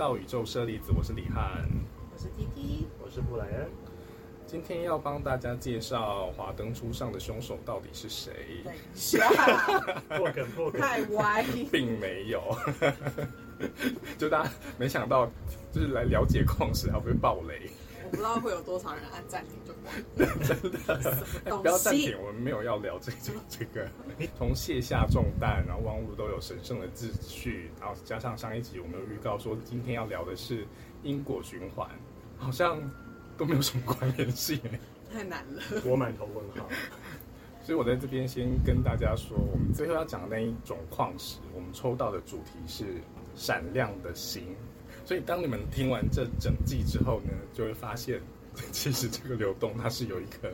[0.00, 1.68] 到宇宙舍利子，我是李翰。
[2.10, 3.68] 我是 T T，我是布莱恩。
[4.46, 8.32] 今天要帮大家介绍华灯初上的凶手到底是谁，
[8.64, 9.28] 等一下，
[10.16, 11.44] 破梗破梗，太歪。
[11.70, 12.42] 并没有，
[14.16, 15.30] 就大家没想到，
[15.70, 17.68] 就是来了解矿石还会爆雷，
[18.02, 19.58] 我不知道会有多少人按暂停。
[20.16, 20.26] 真
[20.72, 21.24] 的。
[21.44, 23.88] 哎不要暂停，我们没有要聊这这这个。
[24.38, 30.66] 从卸下重担，然后万物都有神圣的秩序，然后加上上一集我们有预告说今天要聊的是
[31.02, 31.88] 因果循环，
[32.38, 32.78] 好像
[33.36, 34.60] 都没有什么关联性。
[35.12, 35.62] 太难了。
[35.84, 36.68] 我满头问号。
[37.62, 42.84] 所以我在这边先跟大家说，我们最后要讲的那一种矿石，我们抽到的主题是
[43.34, 44.44] 闪亮的星。
[45.04, 48.20] 所以当你们听完这整季之后呢，就会发现，
[48.72, 50.52] 其实这个流动它是有一个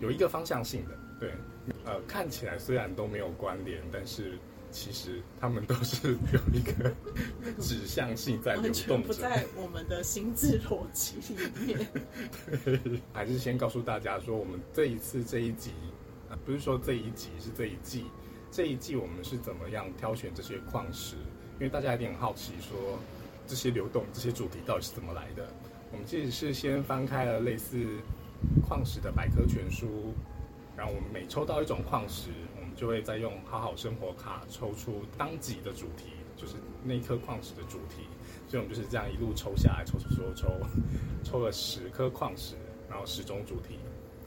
[0.00, 0.98] 有一个方向性的。
[1.20, 1.32] 对，
[1.84, 4.38] 呃，看起来虽然都没有关联，但是
[4.70, 6.94] 其实他们都是有一个
[7.60, 9.08] 指向性在流动着。
[9.08, 11.86] 不在我们的心智逻辑里面。
[12.64, 12.80] 对，
[13.12, 15.72] 还是先告诉大家说，我们这一次这一集，
[16.30, 18.04] 啊，不是说这一集是这一季，
[18.52, 21.16] 这一季我们是怎么样挑选这些矿石？
[21.54, 22.96] 因为大家一定很好奇，说
[23.48, 25.48] 这些流动、这些主题到底是怎么来的？
[25.90, 27.76] 我们其实是先翻开了类似
[28.66, 30.12] 矿石的百科全书，
[30.76, 32.30] 然后我们每抽到一种矿石，
[32.60, 38.06] 我们就会再用好好生活卡抽出当集的主题，就是那颗矿石的主题。
[38.46, 40.48] 所以我们就是这样一路抽下来，抽抽抽抽，
[41.22, 42.54] 抽了十颗矿石，
[42.88, 43.78] 然后十种主题。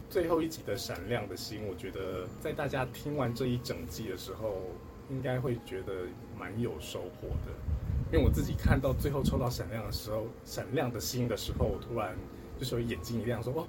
[0.10, 4.62] 最后一集的闪亮的星，我觉得在大家听完这一整季的时候，
[5.10, 6.06] 应该会觉得
[6.38, 7.71] 蛮有收获的。
[8.12, 12.14] 因为我自己看到最后抽到闪亮的时候，闪亮的星的时候，我突然
[12.60, 13.66] 就是有眼睛一亮，说哦，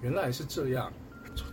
[0.00, 0.92] 原来是这样，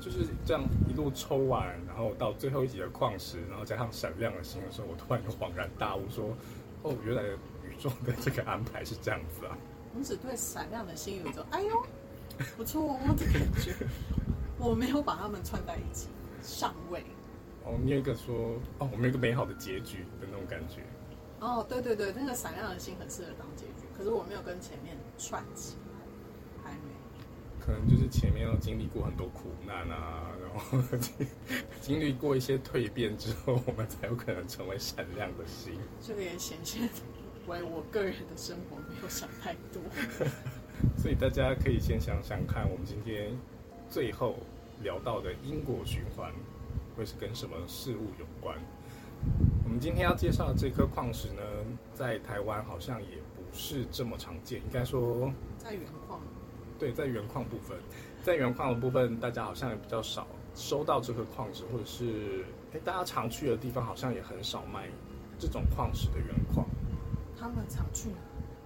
[0.01, 6.35] 就是这样一路抽完，然后到最后一集的矿石，然后加上闪亮的星的时候，我突然就恍然大悟，说
[6.81, 9.55] 哦，原来宇宙的这个安排是这样子啊。
[9.95, 11.85] 我只对闪亮的星有一种哎呦
[12.57, 13.75] 不错哦的感觉，
[14.57, 16.07] 我没有把它们串在一起，
[16.41, 17.03] 上位。
[17.63, 20.81] 哦，你有一个说哦，我们有一个美好的结局的那种感觉。
[21.43, 26.79] 哦，对对对，那个闪亮的心很适合当结局，可是我没有跟前面串起来，还没。
[27.59, 30.81] 可能就是前面要经历过很多苦难啊，然后
[31.81, 35.77] 经历过一些蜕变之后，我们才有可能成为闪亮的心。
[36.01, 36.87] 这个也显现
[37.45, 39.81] 为我个人的生活没有想太多。
[40.97, 43.37] 所以大家可以先想想看，我们今天
[43.89, 44.37] 最后
[44.81, 46.31] 聊到的因果循环
[46.95, 48.57] 会是跟什么事物有关？
[49.73, 51.41] 我们今天要介绍的这颗矿石呢，
[51.95, 56.21] 在台湾好像也不是这么常见，应该说在原矿，
[56.77, 57.75] 对，在原矿部分，
[58.21, 64.87] 在原矿的部分，大家好像也比较少收到这颗矿石，或者是哎，大家常去的地方好像也很少卖
[65.39, 66.67] 这种矿石的原矿。
[67.35, 68.17] 他们常去哪？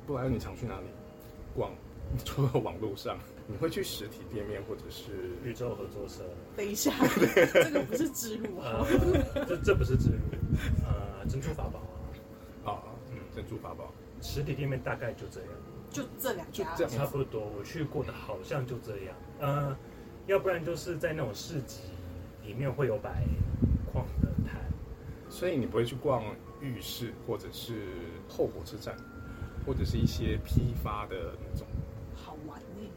[0.06, 0.88] 不然你常去哪里
[1.56, 1.72] 逛？
[2.24, 6.24] 除了网络上，你会去实体店面或者是宇宙合作社，
[6.56, 6.91] 等一下，
[7.53, 8.85] 这个不是植入啊。
[9.35, 10.16] 呃，这这不是植入，
[10.85, 11.80] 呃，珍珠法宝
[12.63, 13.91] 啊，啊，嗯，珍珠法宝，
[14.22, 15.50] 实体店面大概就这样，
[15.90, 17.41] 就这两家，就差不多。
[17.58, 19.75] 我去过的好像就这样，呃，
[20.25, 21.81] 要不然就是在那种市集
[22.46, 23.24] 里面会有摆
[23.91, 24.62] 矿的摊，
[25.30, 26.24] 所以你不会去逛
[26.62, 27.88] 浴室或者是
[28.28, 28.96] 后火车站，
[29.66, 31.68] 或者是一些批发的那种。
[32.16, 32.90] 好玩呢。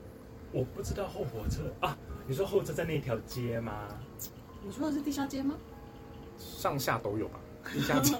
[0.52, 1.96] 我不知道后火车啊，
[2.26, 3.86] 你说后车在那条街吗？
[4.64, 5.54] 你说的是地下街吗？
[6.40, 7.38] 上下都有吧，
[7.72, 8.16] 地下街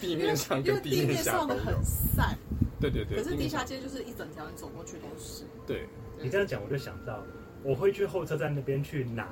[0.00, 1.84] 地面上跟地地面下都有上的很。
[1.84, 2.36] 散，
[2.80, 5.44] 对对对，可是地下街就是一整条，你走过去都是。
[5.66, 5.86] 对，
[6.20, 7.22] 你这样讲我就想到，
[7.62, 9.28] 我会去候车站那边去拿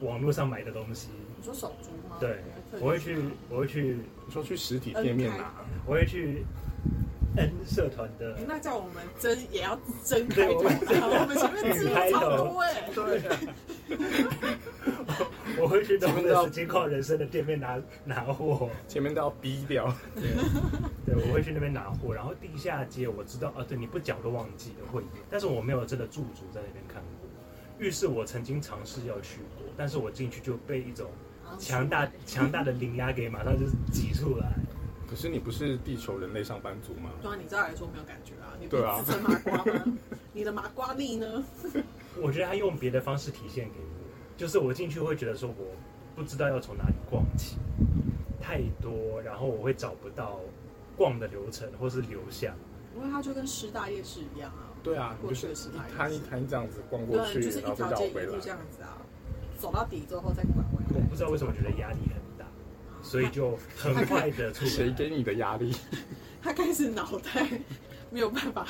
[0.00, 1.08] 网络上买的东西，
[1.38, 2.16] 你说手珠吗？
[2.20, 2.38] 对，
[2.80, 3.18] 我会去，
[3.50, 5.52] 我会去，你说去实体店面拿，
[5.86, 6.44] 我会去
[7.36, 8.36] N 社团的。
[8.46, 10.64] 那叫我们真也要真开头我
[11.20, 12.90] 我们前面字幕超多哎。
[12.94, 13.22] 对，
[15.58, 19.94] 我会去东的实金矿人生的店面拿拿货，前面都要逼掉。
[20.14, 20.22] 对，
[21.04, 22.14] 对我会去那边拿货。
[22.14, 27.28] 然后地下街我知道，啊，对，你不讲都忘记了会有，但是我没有真的驻足在那边看过。
[27.78, 31.10] 浴室我曾经尝试要去过，但是我进去就被一种
[31.58, 34.50] 强大强大的灵压给马上就是挤出来。
[35.08, 37.10] 可是你不是地球人类上班族吗？
[37.22, 39.84] 对啊，你照来说没有感觉啊，你不对啊是自称麻瓜吗？
[40.32, 41.44] 你的麻瓜力呢？
[42.20, 45.66] 我觉得他用别的方式体现给我，就是我进去会觉得说我
[46.14, 47.56] 不知道要从哪里逛起，
[48.40, 50.40] 太多，然后我会找不到
[50.96, 52.54] 逛的流程或是流向。
[52.96, 54.72] 因为它就跟师大夜市一样啊。
[54.82, 58.48] 对啊，你过就是去的时代一摊一摊这样子逛过，去，就是一然后再绕回来条街一路这。
[58.48, 58.96] 样子啊，
[59.58, 60.86] 走到底之后再拐回来。
[60.94, 61.98] 我不知道为什么觉得压力
[63.06, 64.70] 所以就很快的出来。
[64.70, 65.72] 谁给你的压力？
[66.42, 67.48] 他开始脑袋
[68.10, 68.66] 没有办法，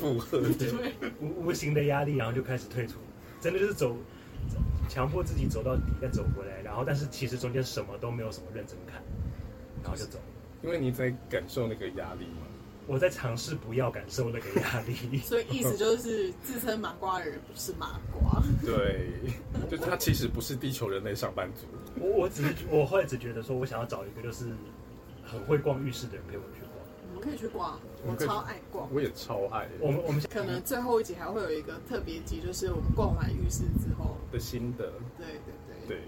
[0.00, 2.94] 负荷对，无无形的压力，然后就开始退出，
[3.40, 3.96] 真的就是走，
[4.88, 9.00] 强迫自己走到底，再走回来，然后但是其实中间什么都没有什么认真看，
[9.82, 10.18] 然后就走。
[10.62, 12.49] 因为你在感受那个压力嘛。
[12.90, 18.42] 我在尝试不要感受那个压力， 所以意思就是自称麻瓜的人不是麻瓜。
[18.66, 19.12] 对，
[19.70, 21.66] 就他其实不是地球人类上班族。
[21.94, 24.46] 我我只是我后来只觉得说，我想要找一个就是
[25.24, 26.70] 很会逛浴室的人陪我去逛。
[27.14, 28.88] 我们可以去逛，我超爱逛。
[28.92, 35.54] 我也超爱我们我们可能最后一集还会有一个特别集，就是我们逛完浴室之后，的心得，对对
[35.86, 36.02] 对，对，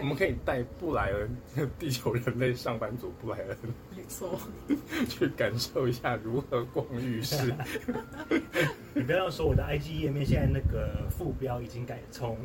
[0.00, 3.56] 我们可以带布莱恩，地球人类上班族布莱恩，
[3.96, 4.38] 没错，
[5.08, 7.54] 去感受一下如何逛浴室。
[8.94, 12.36] 你不要说我的 IG 页面现在那个副标已经改从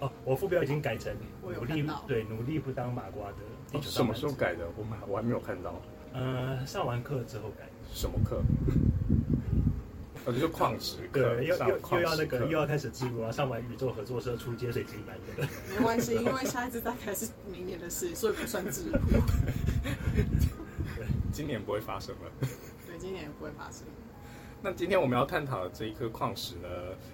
[0.00, 3.36] 哦，我副标已经改成我有努力对努力不当麻瓜的
[3.72, 4.66] 地球什么上班族时候改的？
[4.76, 5.80] 我们还我还没有看到。
[6.12, 7.66] 呃，上完课之后改。
[7.92, 8.40] 什么课？
[10.28, 15.48] 哦，就是矿石课，对，又又又要那个又要开始记录啊，上完宇宙合作社出接水晶版的。
[15.74, 18.98] 没关系，因为下一次大概是明年的事，所以不算自录。
[21.32, 22.30] 今年不会发生了。
[22.86, 23.86] 对，今年也不会发生。
[24.60, 26.68] 那今天我们要探讨的这一颗矿石呢，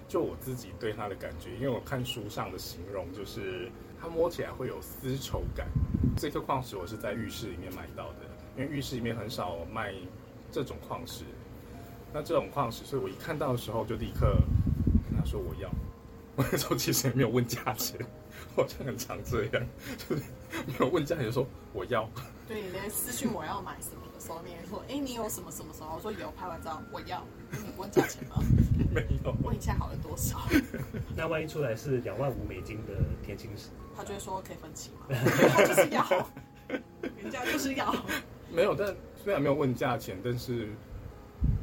[0.09, 3.71] 就我自己对它的感觉，因为我看书上的形容就是
[4.01, 5.67] 它摸起来会有丝绸感。
[6.17, 8.25] 这颗矿石我是在浴室里面买到的，
[8.57, 9.93] 因为浴室里面很少卖
[10.51, 11.23] 这种矿石。
[12.15, 14.37] 那这种矿石，所以我一看到的时候就立刻
[15.09, 15.69] 跟他说我要。
[16.37, 17.97] 我那时候其实也没有问价钱，
[18.55, 19.67] 我好像很常这样，
[19.97, 20.21] 就是
[20.65, 22.09] 没有问价钱就说我要。
[22.47, 25.93] 对你连私讯我要买什么的时候，你也说，哎，你有什么什么什么？
[25.93, 27.21] 我说有，拍完照我要。
[27.51, 28.37] 你问价钱吗？
[28.93, 29.35] 没有。
[29.43, 30.39] 问一下好了多少？
[31.15, 32.93] 那万一出来是两万五美金的
[33.25, 35.05] 天青石，他就会说可以分期吗？
[35.09, 36.05] 他就是要，
[37.17, 37.93] 人家就是要。
[38.51, 40.69] 没有，但虽然没有问价钱，但是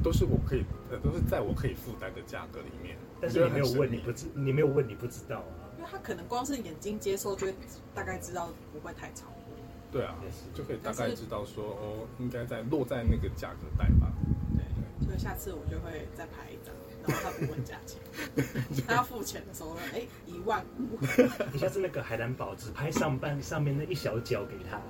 [0.03, 2.97] 都是我可以，呃，都是在我可以负担的价格里面。
[3.21, 5.71] 但是你没有问，你不知，你没有问，你不知道啊。
[5.77, 7.55] 因为他可能光是眼睛接受，就会
[7.95, 9.55] 大概知道不会太超过。
[9.91, 14.11] 对啊也是，就可以大概知道说，哦，应该在落在那个价格带吧。
[14.55, 16.73] 对，所以下次我就会再拍一张，
[17.05, 18.01] 然后他不问价钱，
[18.87, 20.97] 他要付钱的时候呢，哎，一万五，
[21.53, 24.81] 你下次那个海蓝宝只拍上半上面那一小角给他，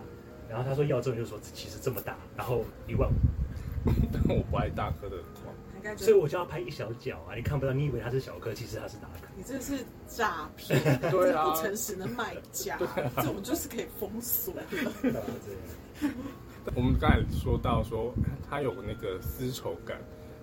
[0.49, 3.13] 然后他说要之后你就说其实这么大，然后一万五，
[4.11, 9.27] 但 我不爱大颗的矿，所以我就要拍一小角啊，你看不到，你以为它是小颗，其实它是大颗。
[9.35, 10.79] 你这是诈骗，
[11.11, 11.49] 对啊。
[11.49, 12.77] 不诚实的卖家，
[13.17, 14.53] 这种就是可以封锁
[16.75, 18.13] 我们刚才说到说
[18.49, 19.97] 它有那个丝绸感，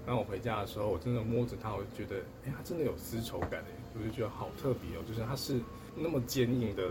[0.07, 5.59] 然后我回家的时候，我真的摸着它，我就觉得，哎，它真的有丝绸感哎，我就觉得好特别哦，就是它是
[5.97, 6.83] 那么坚硬的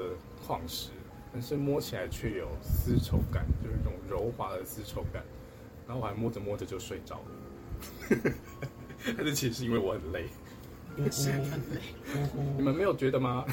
[0.45, 0.89] 矿石，
[1.31, 5.23] 但是摸起来却有丝绸感，就是一种柔滑的丝绸感，
[5.89, 8.31] 然后我还摸着摸着就睡着了，
[9.17, 10.27] 但是其实是因为我很累，
[11.11, 11.81] 是很累。
[12.55, 13.43] 你们没有觉得吗？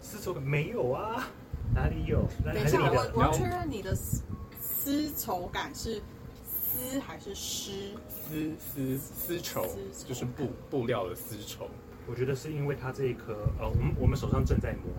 [0.00, 1.26] 丝绸感没有啊，
[1.74, 2.24] 哪里有？
[2.44, 2.78] 那等一下？
[2.92, 4.22] 我我要确认你的丝
[4.60, 6.00] 丝绸感是
[6.48, 7.90] 丝还是湿？
[8.08, 9.66] 丝丝丝绸
[10.06, 11.68] 就是布布料的丝绸，
[12.06, 14.92] 我觉得是因为它这一颗，呃，我们我们手上正在摸，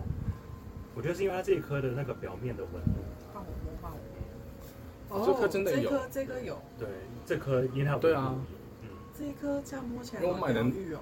[0.94, 3.02] 我觉得是因为它这一颗的那个表面的纹路，
[5.18, 5.26] 摸。
[5.26, 6.88] 这颗真的有这颗这颗有，对，
[7.26, 8.34] 这颗因为它有纹路对啊，
[8.82, 8.88] 嗯，
[9.18, 11.00] 这一颗这样摸起来因为我买的好疗愈哦。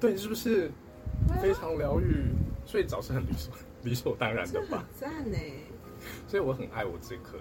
[0.00, 0.70] 对，是不是
[1.42, 2.26] 非常疗愈？
[2.66, 4.84] 睡着是很理所理所当然的吧？
[4.94, 5.38] 赞呢。
[6.28, 7.36] 所以我很爱我这颗，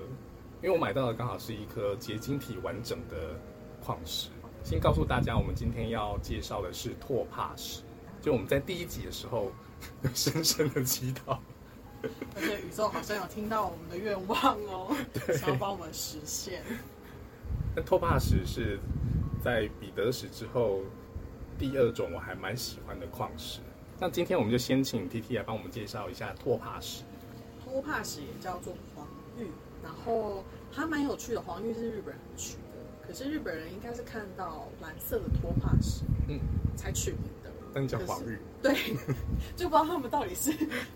[0.64, 3.40] 因为我买到的刚好是一颗结晶体完整的
[3.84, 4.30] 矿石。
[4.64, 7.84] 先告诉大家，我们今天要介绍的是拓帕石，
[8.22, 9.52] 就我们在第一集的时候
[10.14, 11.38] 深深的祈祷，
[12.36, 14.96] 而且宇宙好像有听到我们的愿望哦，
[15.38, 16.64] 想要帮我们实现。
[17.76, 18.80] 那托帕石是
[19.44, 20.82] 在彼得石之后
[21.60, 23.60] 第二种我还蛮喜欢的矿石。
[24.00, 27.04] 那今天我们就先请 T T 来帮我们介绍一下拓帕石。
[27.64, 29.48] 托帕石也叫做黄玉，
[29.84, 31.42] 然后它蛮有趣的。
[31.42, 36.40] 黄玉是日本人取的，可是日本人应该是看到蓝色的托帕石嗯，
[36.76, 37.52] 才取名的。
[37.74, 38.74] 那你叫黄玉，对，
[39.56, 40.52] 就不知道他们到底是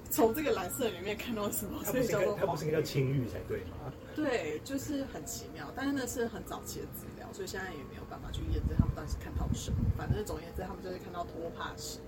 [0.09, 3.93] 从这个蓝色里面看到什么，所以叫做它不是应该叫青玉才对吗？
[4.15, 9.77] 对，就是很奇妙，但是那是很早期的资料，所以现在也没有办法去验证他们到底是看到什么。
[9.97, 11.99] 反正总而言之，他们就是看到托帕石，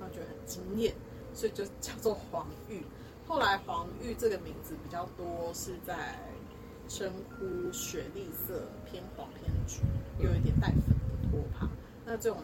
[0.00, 0.94] 然后觉得很惊艳，
[1.32, 2.82] 所以就叫做黄玉。
[3.26, 6.18] 后来黄玉这个名字比较多是在
[6.88, 9.80] 称呼雪莉色偏黄偏橘，
[10.18, 11.68] 又有一点带粉的托帕。
[12.04, 12.38] 那这种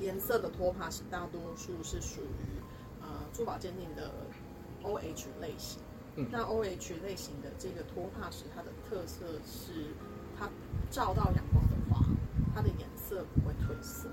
[0.00, 2.60] 颜色的托帕石大多数是属于
[3.00, 4.10] 呃珠宝鉴定的
[4.82, 5.80] OH 类型。
[6.16, 9.86] 嗯那 OH 类型的这个托帕石，它的特色是
[10.36, 10.48] 它
[10.90, 12.04] 照到阳光的话，
[12.54, 14.10] 它它的颜色不会褪色。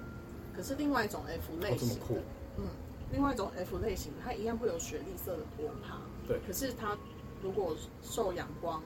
[0.56, 2.22] 可是另外一种 F 类型的，
[2.58, 2.68] 嗯，
[3.12, 6.96] 另外一种 F 类型，它一样会有雪绿色的托帕，对可是它
[7.42, 8.84] 如果受阳光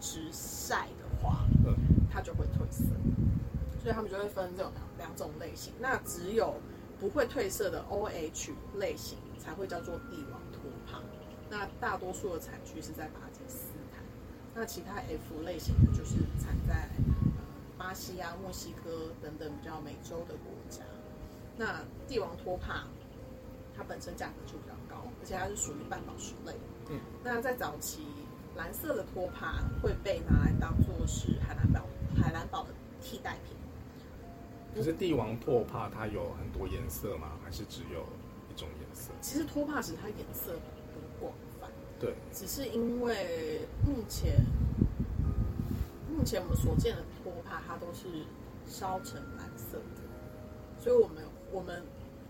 [0.00, 1.76] 直晒的话，嗯，
[2.10, 2.84] 它就会褪色。
[3.84, 5.74] 所以他们就会分这种两两种类型。
[5.78, 6.54] 那只有
[6.98, 11.02] 不会褪色的 OH 类型才会叫做帝王托帕。
[11.50, 14.02] 那大多数的产区是在巴基斯坦，
[14.54, 17.30] 那其他 F 类型的就是产在呃
[17.76, 20.82] 巴西啊、墨西哥等等比较美洲的国家。
[21.58, 22.84] 那帝王托帕
[23.76, 26.54] 它本身价格就比较高，而且它是属于半宝石类。
[26.88, 28.06] 嗯，那在早期，
[28.56, 31.82] 蓝色的托帕会被拿来当做是海蓝宝
[32.16, 32.70] 海蓝宝的
[33.02, 33.54] 替代品。
[34.74, 37.38] 可是帝王拓帕它有很多颜色吗？
[37.44, 38.04] 还是只有
[38.50, 39.12] 一种颜色？
[39.20, 41.68] 其实托帕石它颜色很广泛，
[42.00, 44.44] 对，只是因为目前
[46.10, 48.08] 目前我们所见的托帕它都是
[48.66, 51.82] 烧成蓝色的，所以我们我们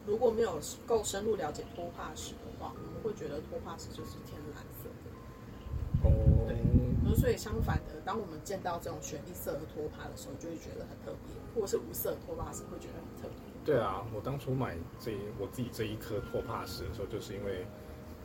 [0.06, 6.08] 如果没有够深入了解托帕石的话，我们会觉得托帕石就是天蓝色的。
[6.08, 13.38] 哦，对所以相反的，当我们见到这种雪莉色的托帕的时候，就会觉得很特别，或者是无色的托帕石会觉得很特别。
[13.64, 17.64] 对啊，我当初买这一我自己这一颗托帕石的时候，就是因为，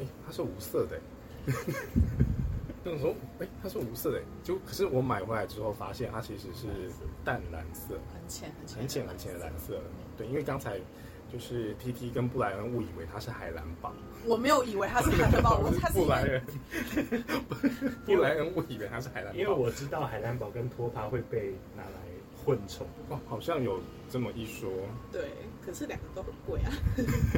[0.02, 1.00] 哎，它是无色的，
[2.84, 6.68] 那时候，哎，它是无色的，就可是我买回来之后发现它其实是
[7.24, 9.80] 淡蓝色，很浅很浅很浅很浅的蓝色。
[10.18, 10.78] 对，因为刚才
[11.32, 13.94] 就是 T T 跟布莱恩误以为它是海蓝宝，
[14.26, 16.42] 我没有以为它是海蓝宝， 我它是布莱恩，
[18.06, 21.99] 布莱恩误以为它是海蓝宝，因为我知道海蓝宝跟托帕会被拿来
[22.50, 23.80] 混充，哦，好像有
[24.10, 24.68] 这么一说，
[25.12, 25.30] 对，
[25.64, 26.72] 可是两个都很贵啊。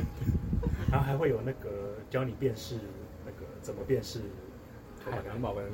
[0.89, 2.75] 然后还会有那个教你辨识
[3.25, 4.21] 那个怎么辨识
[5.03, 5.65] 海蓝宝跟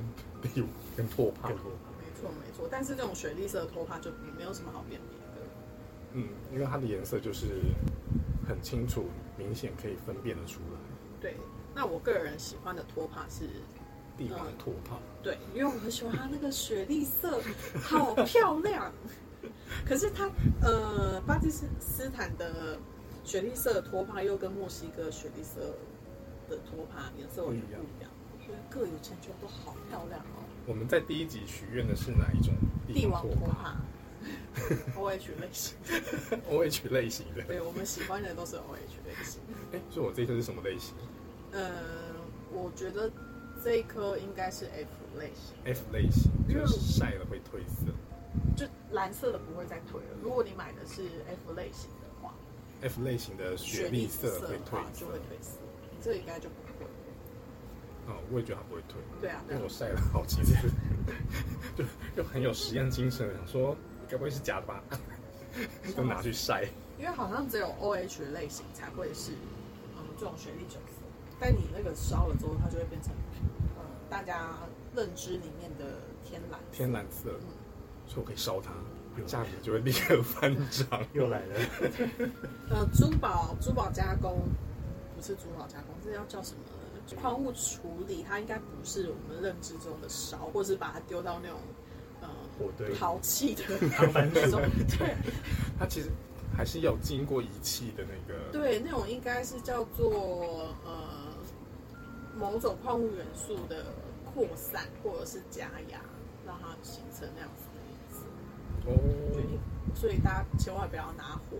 [0.41, 1.91] 帝王跟拓帕跟，托帕。
[2.01, 5.48] 没错没错，但是这种雪绿色的托帕就没有什么好辨别的。
[6.13, 7.46] 嗯，因为它的颜色就是
[8.48, 9.06] 很清楚、
[9.38, 10.79] 明显可以分辨得出来。
[11.22, 11.36] 对，
[11.75, 13.48] 那我个人喜欢的托帕是，
[14.17, 17.39] 帝王拓帕，对，因为我很喜欢它那个雪莉色，
[17.82, 18.91] 好漂亮。
[19.86, 20.30] 可是它
[20.62, 22.77] 呃，巴基斯坦的
[23.24, 25.62] 雪莉色的托帕又跟墨西哥雪莉色
[26.50, 30.44] 的托帕颜色完全不一样，我觉得各有千秋，都好漂亮哦。
[30.66, 32.54] 我们在第一集许愿的是哪一种
[32.94, 33.75] 帝王拓托帕，
[34.96, 35.75] OH 类型？
[36.50, 37.42] OH 类型的。
[37.44, 39.42] 对我们喜欢的都是 OH 类型。
[39.74, 40.94] 哎，所以我这一颗是什么类型
[41.51, 41.72] 嗯，
[42.51, 43.10] 我觉得
[43.63, 44.89] 这一颗应该是 F
[45.20, 47.92] 类型，？F 类型，就是晒了会褪色。
[48.58, 50.18] 就蓝色的不会再退了。
[50.22, 52.34] 如果你买的是 F 类型的话
[52.82, 55.08] ，F 类型的雪碧色会褪的话色就。
[55.08, 55.52] 会褪色，
[55.92, 56.86] 你这个应该就不会。
[58.08, 60.56] 哦，我也觉得它不会退，对啊，因为我晒了好几次，
[61.78, 61.84] 就
[62.16, 63.76] 就很有实验精神，想说
[64.10, 64.82] 该不会是假的吧？
[65.96, 66.64] 就拿去晒。
[66.98, 69.32] 因为好像只有 OH 类型才会是
[69.96, 71.04] 嗯这种雪莉酒色，
[71.40, 73.12] 但你那个烧了之后，它就会变成
[73.78, 74.58] 嗯大家
[74.96, 77.48] 认知里面的天蓝天蓝色，嗯
[78.08, 78.72] 所以我可以烧它，
[79.26, 80.88] 价格就会立刻翻涨。
[81.14, 81.60] 又来了，
[82.70, 84.42] 呃，珠宝珠宝加工
[85.16, 86.60] 不是珠宝加工，这要叫什么？
[87.22, 91.58] 矿物处理，它应该不是我们认知中的烧，或是把它丢到那种
[92.20, 92.28] 呃
[92.60, 93.64] 火堆陶器的
[94.34, 94.62] 那种，
[95.00, 95.16] 对
[95.80, 96.10] 它其实
[96.54, 98.52] 还是要经过仪器的那个。
[98.52, 101.34] 对，那种应该是叫做呃
[102.38, 103.86] 某种矿物元素的
[104.26, 106.02] 扩散或者是加压，
[106.46, 107.67] 让它形成那样子。
[108.88, 109.60] 哦，
[109.96, 111.58] 所以大家千万不要拿火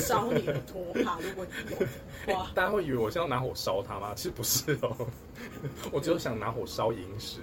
[0.00, 1.78] 烧你的拖帕，如果你有
[2.26, 2.50] 的话。
[2.54, 4.12] 大家会以为我是要拿火烧它吗？
[4.14, 4.96] 其实不是哦，
[5.92, 7.40] 我只有想拿火烧萤石。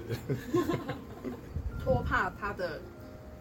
[1.83, 2.81] 拖帕它的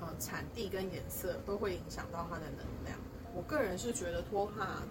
[0.00, 2.98] 呃产地跟颜色都会影响到它的能量。
[3.34, 4.82] 我个人是觉得拖帕，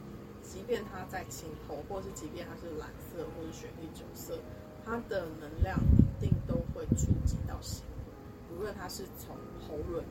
[0.42, 4.38] 即便它在青头，或是即便它是蓝色或是雪莉酒色，
[4.86, 7.84] 它的能量一定都会触及到心，
[8.52, 9.36] 无论它是从
[9.68, 10.04] 喉轮，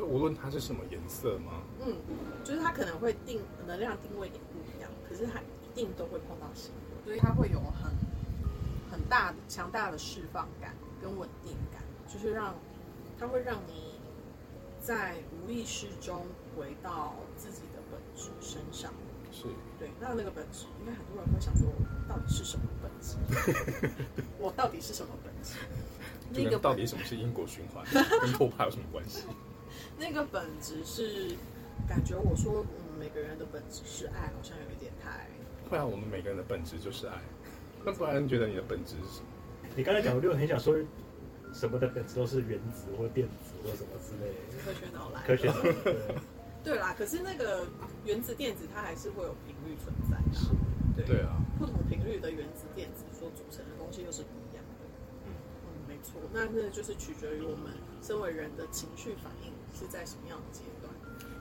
[0.00, 1.60] 就无论它是什么颜色吗？
[1.84, 1.94] 嗯，
[2.42, 6.72] 就是它可能会定能量定位点不一样，可是它一定都会碰到心，
[7.04, 7.92] 所以它会有很
[8.90, 12.54] 很大的强大的释放感跟稳定感，就是让
[13.18, 14.00] 它会让你
[14.80, 16.24] 在无意识中
[16.56, 18.90] 回到自己的本质身上。
[19.30, 19.44] 是
[19.78, 21.68] 对，那那个本质，应该很多人会想说，
[22.08, 23.92] 到底是什么本质？
[24.40, 25.56] 我到底是什么本质？
[26.32, 27.84] 那个到底什么是因果循环，
[28.22, 29.24] 跟 拓帕有什么关系？
[30.00, 31.36] 那个本质是
[31.86, 35.28] 感觉我说，嗯，每个人的本质是爱，好像有一点太
[35.68, 37.20] 会啊，我们每个人的本质就是爱。
[37.84, 39.26] 那不然觉得你的本质是什么？
[39.76, 40.74] 你刚才讲，我就很想说，
[41.52, 44.64] 什么的本质都是原子或电子或什么之类的。
[44.64, 45.20] 科学脑来。
[45.26, 45.62] 科学脑
[46.64, 47.66] 对对啦，可是那个
[48.06, 50.56] 原子电子它还是会有频率存在的，
[50.96, 54.84] 对对啊，不同频率的原子电子所组成的东西又是不一样的。
[55.26, 55.32] 嗯，
[55.86, 60.92] 没错，那那就是取决于我们身为人的情绪反应是在什么样的阶段。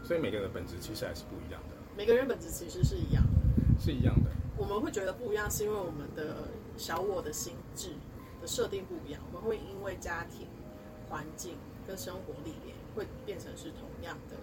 [0.03, 3.39] 所以每个人的本质其实还是不一样的，每个人本质其实是一样的，
[3.79, 4.31] 是一样的。
[4.57, 7.91] 我们会觉得不一样，是因为我们的小我的心智
[8.41, 10.47] 的设定不一样，我们会因为家庭
[11.07, 11.55] 环境
[11.85, 14.35] 跟生活历练，会变成是同样的，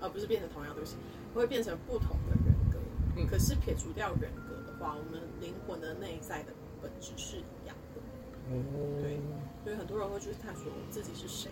[0.00, 0.96] 而不是变成同样东西，
[1.34, 2.78] 会变成不同的人格。
[3.16, 8.00] 嗯可是撇除掉人格的话，我们灵魂的内在的本质是一样的。
[8.50, 9.20] 哦对
[9.62, 11.50] 所以很多人会去探索自己是谁，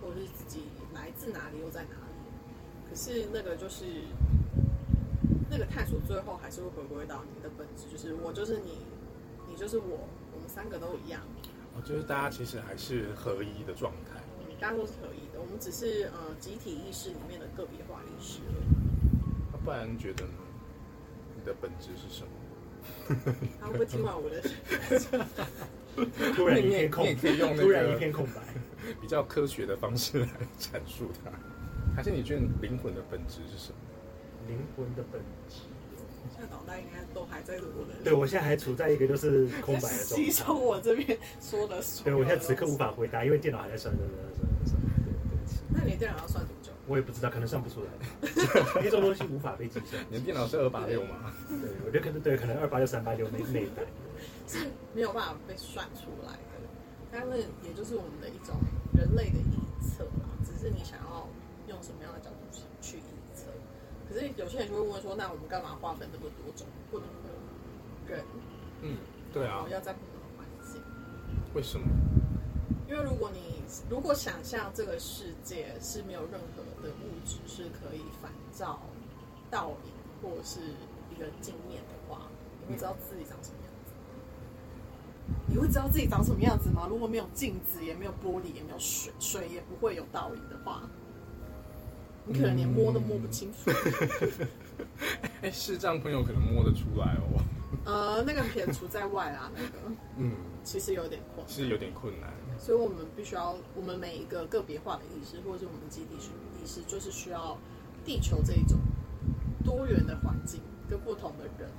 [0.00, 0.62] 或者是自己
[0.94, 2.00] 来自哪里，又在哪里。
[2.88, 3.84] 可是那个就是
[5.48, 8.78] 那个探索，最后还是会回归到你的本质，就是我就是你，
[9.48, 11.20] 你就是我，我们三个都一样，
[11.74, 14.20] 哦，就是大家其实还是合一的状态。
[14.40, 15.40] 嗯，大家都是合一的。
[15.40, 18.66] 我们只是呃集体意识里面的个别化意识而已。
[19.52, 20.32] 那不然觉得呢？
[21.36, 22.30] 你的本质是什么？
[23.60, 24.42] 他会不会听完我的？
[26.34, 28.42] 突然一片空，你也可以用突然一片空白。
[29.00, 31.30] 比较科学的方式来阐述它，
[31.94, 33.78] 还是你觉得灵魂的本质是什么？
[34.48, 35.60] 灵魂的本质。
[36.30, 40.52] 现在脑袋应该都还在我的对我现在还处在一个就是空白的状 吸收态。
[40.52, 42.76] 我这边说的所对我现在此刻无。
[42.76, 44.80] 法回答，因为电脑还在算算算算算。
[44.80, 46.70] 对对不起那你的电脑要算多久？
[46.86, 47.90] 我也不知道，可能算不出来，
[48.76, 50.02] 因为这种东西无法被计算。
[50.10, 51.32] 你的电脑是二八六吗？
[51.48, 53.82] 对，我觉得可能对，可能二八六、三八六那那一代。
[54.46, 54.58] 是
[54.94, 56.49] 没有办法被算出来的。
[57.12, 58.54] 但是也就是我们的一种
[58.92, 61.26] 人类的臆测嘛，只是你想要
[61.68, 63.02] 用什么样的角度去去臆
[63.34, 63.46] 测。
[64.08, 68.24] 可是有些人就会问说，那我们干嘛划分那么多种不同的人，
[68.82, 68.96] 嗯，
[69.32, 70.80] 对啊要在不同的环境？
[71.54, 71.86] 为什么？
[72.88, 78.80] 因为如果你如果想象这个世界是没有任何的物质是可以反照
[79.48, 80.58] 倒影或者是
[81.08, 82.26] 一个镜面的话，
[82.66, 83.69] 你会知道自己长什么样子。
[85.46, 86.86] 你会知道自己长什么样子吗？
[86.88, 90.82] 如果没有镜子，也没有玻璃，也没有水，水也不会有倒影的话，
[92.24, 93.70] 你可能连摸都摸不清楚。
[95.42, 97.42] 哎，视障朋友可能摸得出来哦。
[97.84, 101.54] 呃，那个撇除在外啊，那个 嗯，其实有点困难。
[101.54, 102.30] 是有点困难。
[102.58, 107.56] 所以我们必须要，我们每一个个别化的意识，或者是我们集体意识，就是需要
[108.04, 108.78] 地球这一种
[109.64, 111.70] 多元的环境跟不同的人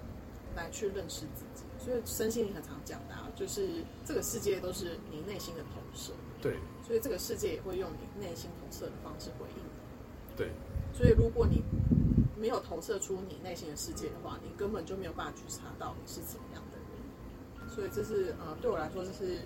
[0.56, 1.64] 来去认识自己。
[1.84, 10.38] 所以身心灵很常讲的、啊，就是这个世界都是你内心的投射，对所以这个世界也会用你内心投射的方式回应你。
[10.38, 10.52] 对，
[10.94, 11.64] 所以如果你
[12.38, 17.70] 没有投射出你内心的世界的话，你根本就没有办法去查到你是怎么样的人。
[17.70, 19.40] 所以这是呃，对我来说，这是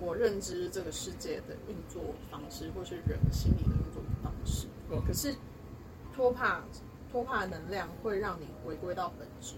[0.00, 4.66] 我认知这个世界的运作方式，或是人心理的运作方式。
[4.90, 5.34] 哦可是
[6.14, 6.62] 托帕
[7.10, 9.54] 托帕能量会让你回归到本质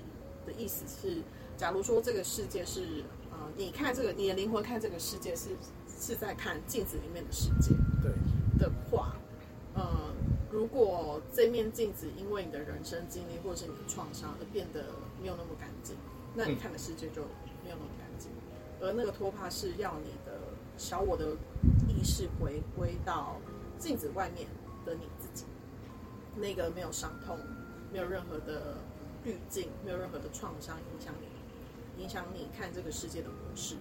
[0.46, 1.22] 的意思是，
[1.57, 5.51] 假如说这个世界是呃，你看这个你的灵魂看这个世界是
[6.01, 8.12] 是在看镜子里面的世界，对，
[8.59, 9.14] 的话，
[9.75, 10.12] 呃，
[10.51, 14.85] 如果这面镜子因为你的人生经历或者是你的创伤而变得
[15.21, 15.97] 没有那么干净，
[16.35, 17.23] 那你看的世界就
[17.62, 18.31] 没有那么干净。
[18.81, 20.38] 而那个托帕是要你的
[20.77, 21.37] 小我的
[21.88, 23.37] 意识回归到
[23.79, 24.47] 镜子外面
[24.85, 25.45] 的你自己，
[26.37, 27.38] 那个没有伤痛、
[27.93, 28.77] 没有任何的
[29.23, 31.29] 滤镜、没有任何的创伤影响你，
[31.98, 33.76] 影响你看这个世界的模式。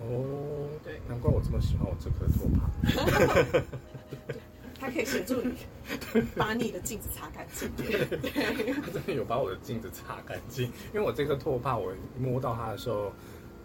[0.00, 3.62] 哦，对难怪我这么喜欢我这颗托帕。
[4.80, 5.54] 它可以协助你
[6.36, 7.68] 把你的镜子擦干净。
[7.76, 8.04] 对。
[8.80, 13.12] 他真的有把我的镜子擦干净，因为我这颗托帕，我摸到它的时候，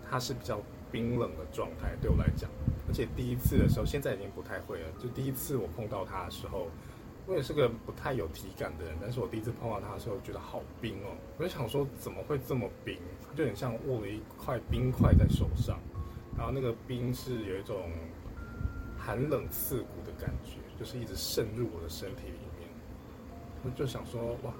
[0.09, 0.59] 它是比较
[0.91, 2.49] 冰冷的状态，对我来讲。
[2.87, 4.87] 而且第一次的时候，现在已经不太会了。
[4.99, 6.67] 就第一次我碰到它的时候，
[7.27, 11.13] 我也是个不太有体感的人，但是我第一次碰到它的时候，觉得好冰哦。
[11.37, 12.97] 我就想说，怎么会这么冰？
[13.33, 15.79] 它就很像握了一块冰块在手上，
[16.37, 17.89] 然后那个冰是有一种
[18.95, 22.69] 寒冷刺骨的感觉，就是一直渗入我的身体里面。
[23.63, 24.53] 我就想说，哇，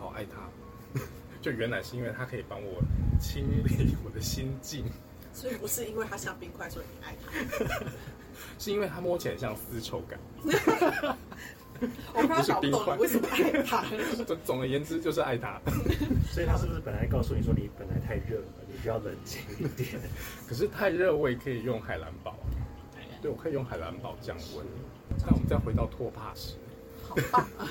[0.00, 1.00] 好爱他。
[1.40, 2.82] 就原来是因为他可以帮我
[3.20, 4.84] 清理我的心境，
[5.32, 7.86] 所以不是因为它像冰块，所以你爱他。
[8.58, 10.18] 是因为它摸起来像丝绸感。
[12.14, 13.84] 我快要搞不懂你为什么爱它。
[14.26, 15.60] 总总而言之，就是爱他。
[16.30, 20.00] 所以他是不是本来告诉你说你本来太热了，你需要冷静一点？
[20.48, 22.36] 可是太热，我也可以用海蓝宝。
[23.20, 24.64] 对，我可以用海蓝宝降温。
[25.20, 26.54] 那我们再回到托帕石，
[27.02, 27.66] 好棒啊！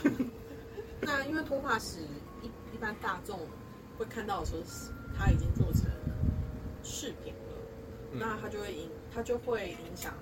[0.99, 1.99] 那因为托帕石
[2.41, 3.39] 一一般大众
[3.97, 5.83] 会看到的时候，是它已经做成
[6.83, 7.53] 饰品了，
[8.11, 10.13] 嗯那它就会影，它就会影响，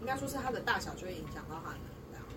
[0.00, 1.74] 应该说是它的大小就会影响到它。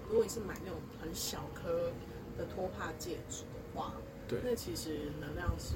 [0.07, 1.91] 如果你是买那种很小颗，
[2.37, 3.93] 的托帕戒指的话，
[4.27, 5.75] 对那其实能量是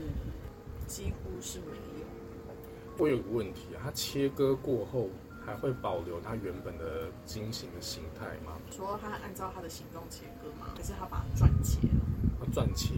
[0.88, 2.06] 几乎是没有。
[2.98, 5.08] 我有个问题啊，它切割过后
[5.46, 8.58] 还会保留它原本的晶型的形态吗？
[8.72, 10.74] 说它按照它的形状切割吗？
[10.76, 12.02] 还是它把它转切了？
[12.40, 12.96] 它转切？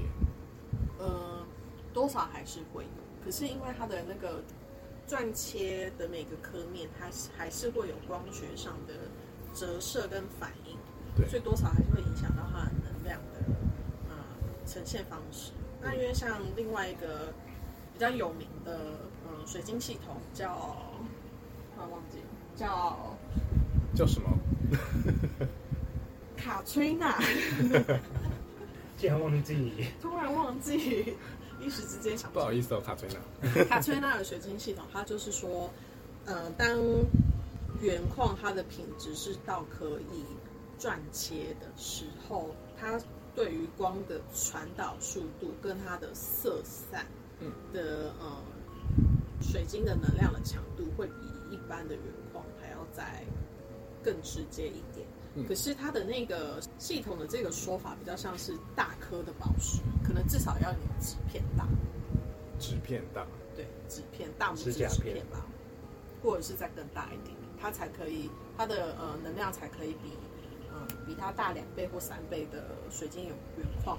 [0.98, 1.46] 呃，
[1.94, 2.89] 多少还是会有，
[3.24, 4.41] 可是因为它的那个
[5.08, 8.94] 转切的每个刻面，它是还是会有光学上的
[9.54, 10.61] 折射跟反应，
[11.15, 13.39] 对所以多少还是会影响到它的能量的
[14.10, 14.15] 呃
[14.65, 15.52] 呈现方式。
[15.82, 17.34] 那因为像另外一个
[17.93, 18.78] 比较有名的
[19.26, 20.54] 呃水晶系统叫，
[21.76, 23.17] 突然忘记了叫
[23.95, 24.30] 叫什么？
[26.38, 27.19] 卡崔娜，
[28.97, 31.15] 竟然忘记，突然忘记，
[31.60, 33.63] 一时之间想不好意思哦，卡崔娜。
[33.65, 35.69] 卡崔娜的水晶系统，它就是说，
[36.26, 36.80] 呃，当
[37.80, 40.26] 原矿它的品质是到可以
[40.82, 43.00] 转切的时候，它
[43.36, 47.06] 对于光的传导速度跟它的色散
[47.39, 48.41] 嗯的呃
[49.39, 51.13] 水晶的能量的强度，会比
[51.52, 53.24] 一般的原矿还要再
[54.04, 55.06] 更直接一点。
[55.36, 61.67] 嗯可是它的那个系统的这个说法比较像是大颗的宝石，可能至少要有纸片大。
[62.60, 65.46] 纸片大，对，纸片大拇指纸片吧，
[66.24, 70.31] 或者是再更大一点，它才可以，它的呃能量才可以比呃
[71.12, 73.97] 比它大两倍或三倍的水晶有原矿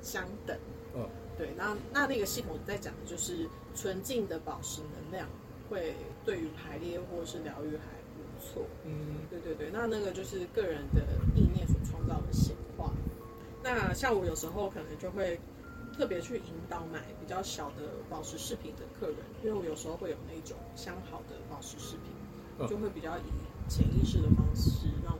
[0.00, 0.56] 相等。
[0.94, 1.04] 嗯，
[1.36, 5.28] 对，那那那个系统在讲的就是纯净的宝石能量
[5.68, 5.92] 会
[6.24, 7.82] 对于排列或是疗愈还
[8.14, 8.62] 不错。
[8.84, 11.02] 嗯，对对对，那那个就是个人的
[11.34, 12.92] 意念所创造的显化。
[13.60, 15.40] 那像我有时候可能就会
[15.92, 22.12] 特别去引导买比较小的宝石饰品的客人，因为我有时候会有那种相好的宝石饰品，
[22.60, 23.22] 嗯就会比较以
[23.68, 25.15] 潜意识的方式让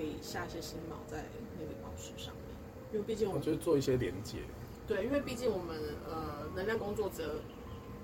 [0.00, 1.26] 可以下一些新锚在
[1.58, 2.56] 那个宝石上面，
[2.90, 4.38] 因为毕竟我们我觉得做一些连接，
[4.88, 5.76] 对，因为毕竟我们
[6.08, 7.42] 呃能量工作者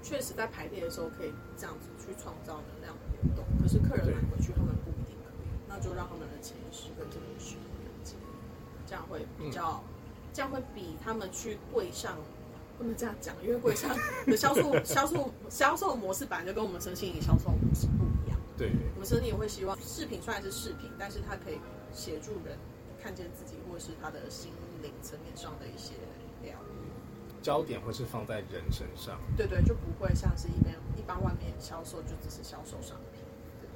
[0.03, 8.13] 确实在排列的时候可以这样子去创造能量的流动，可是客人买回去他们不一定可以，那就让他们的潜意识跟这个是连接，
[8.87, 9.83] 这样会比较，
[10.35, 12.19] 这样会比他们去柜上。
[12.77, 13.89] 不能这样讲，因为柜上
[14.27, 18.39] 的销售、销售、销售模式本来就跟我们身心灵销售模式不一样。
[18.55, 21.59] 对，我们身体也会希望饰品虽然是饰品，但是它可以
[21.97, 22.59] 协助人
[23.03, 25.95] 看见自己，或者是他的心灵层面上的一些
[26.43, 27.43] 疗愈。
[27.43, 33.23] 焦点会是放在人身上，对对，就不会像是一般一般外面销售就只是销售商品。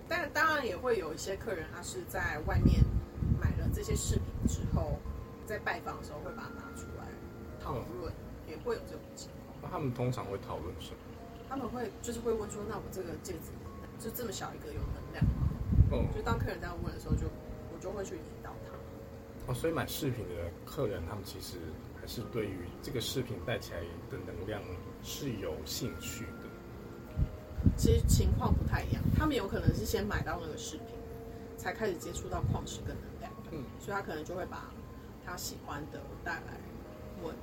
[0.08, 2.84] 但当然也会有一些客人，他是在外面
[3.40, 4.98] 买了这些饰品之后，
[5.46, 7.06] 在拜访的时候会把它拿出来
[7.58, 8.12] 讨论，
[8.48, 9.56] 也会有这种情况。
[9.62, 10.98] 那他们通常会讨论什么？
[11.48, 13.50] 他们会就是会问说，那我这个戒指
[13.98, 15.46] 就这么小一个有能量吗？
[15.92, 17.49] 哦就当客人这样问的时候就，我
[17.80, 19.50] 就会去引导他。
[19.50, 21.56] 哦，所以买饰品的客人，他们其实
[22.00, 24.60] 还是对于这个饰品带起来的能量
[25.02, 27.70] 是有兴趣的。
[27.76, 30.96] 其实情况不太一样，他们有可能是先买到那个饰品，
[31.56, 34.70] 才开始接触到矿石跟能量，嗯，所以他可能就会把
[35.24, 36.60] 他喜欢的带来
[37.22, 37.34] 问。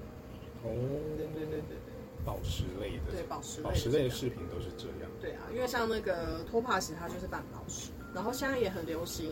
[0.63, 0.69] 哦，
[1.17, 1.93] 对对对对对。
[2.25, 5.09] 宝石类的，对宝石宝石类的饰品都是这样。
[5.21, 9.31] 对啊，因为像那个托帕石，它就是半宝石，然后现在也很流行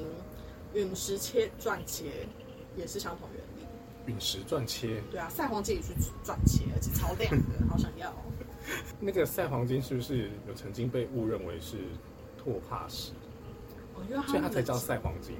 [0.75, 2.27] 陨石切钻切，
[2.75, 3.67] 也是相同原理。
[4.05, 8.21] 陨石钻切，对啊，赛黄金也是钻切，而且超亮的，好想要、哦。
[8.99, 11.77] 那个赛黄金是不是有曾经被误认为是
[12.37, 13.13] 拓帕石，
[13.95, 15.35] 哦，因为他们的所以它才叫赛黄金，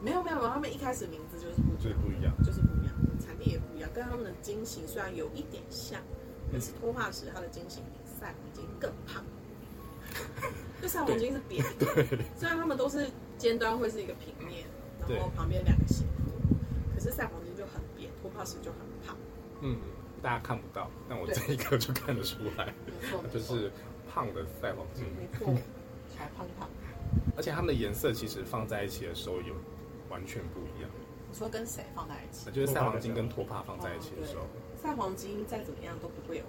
[0.00, 2.32] 没有没有没有，他们一开始名字就是不就是不一样。
[2.44, 6.00] 就是不一样，产地也不一样，跟他们的晶型虽然有一点像，
[6.52, 9.24] 可是托帕石它的晶型比赛黄金更胖。
[10.80, 11.86] 就赛黄金是扁的，
[12.38, 14.65] 虽然他们都是尖端会是一个平面，
[15.14, 16.32] 然后旁边两个斜坡，
[16.92, 19.16] 可是赛黄金就很扁，托帕石就很胖。
[19.60, 19.78] 嗯，
[20.20, 21.34] 大家看不到，但我对。
[21.34, 23.70] 这一刻就看得出来，没错，就是
[24.12, 25.54] 胖的赛黄金，没错，
[26.08, 26.68] 小胖胖。
[27.36, 29.54] 而且它们的颜色其实放在一起的时候有
[30.10, 30.90] 完全不一样，
[31.30, 32.50] 你说跟谁放在一起？
[32.50, 34.44] 就是赛黄金跟托帕放在一起的时候，
[34.76, 36.44] 赛黄金再怎么样都不会有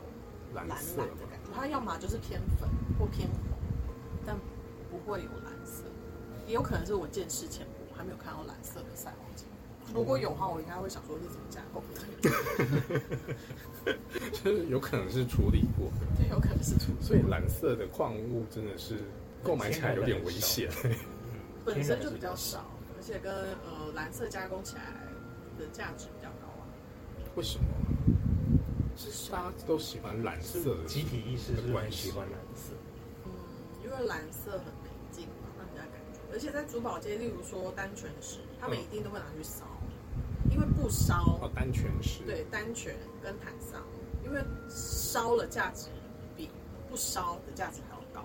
[0.53, 2.67] 蓝色的感觉，它要么就是偏粉
[2.97, 3.37] 或偏红，
[4.25, 4.35] 但
[4.89, 5.83] 不会有蓝色。
[6.47, 9.47] 也有可能是我见识浅薄，还没有看到蓝色的赛黄金。
[9.93, 12.01] 如果有的话，我应该会想说是怎么加工的，
[14.43, 18.97] 就是有可能是处理过，对，有可能是处理所以蓝色的矿物真的是
[19.41, 20.69] 购买起来有点危险。
[21.65, 24.83] 本身就比较少，而且跟呃蓝色加工起来
[25.57, 26.67] 的价值比较高啊。
[27.35, 27.65] 为什么？
[28.97, 32.73] 是大家都喜欢蓝色的集体意识是很喜欢蓝色，
[33.25, 33.31] 嗯，
[33.85, 34.76] 因为蓝色很。
[36.37, 39.65] 而且在珠宝界，例如说单全石，他们一定都会拿去烧，
[40.51, 43.81] 因为不烧哦，单全石，对，单全跟坦桑，
[44.23, 45.87] 因为烧了价值
[46.35, 46.47] 比
[46.87, 48.23] 不烧的价值还要高，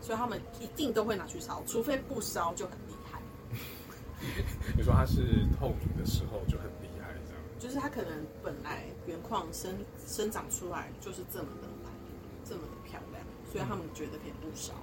[0.00, 3.22] 所以他们一定都会拿去烧，除非不烧就很厉害。
[4.76, 7.40] 你说它是透明的时候就很厉害，这样。
[7.60, 9.72] 就是它可能本来原矿生
[10.04, 11.92] 生长出来就是这么的蓝，
[12.44, 14.74] 这么的漂亮，所以他们觉得可以不烧。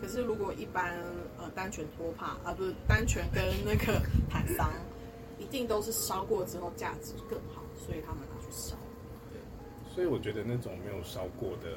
[0.00, 0.98] 可是如果一般
[1.38, 4.72] 呃单全托帕啊不是单全跟那个坦桑，
[5.38, 8.76] 一定都是烧过之后价值更好，所以他们拿去烧。
[9.94, 11.68] 所以我觉得那种没有烧过的，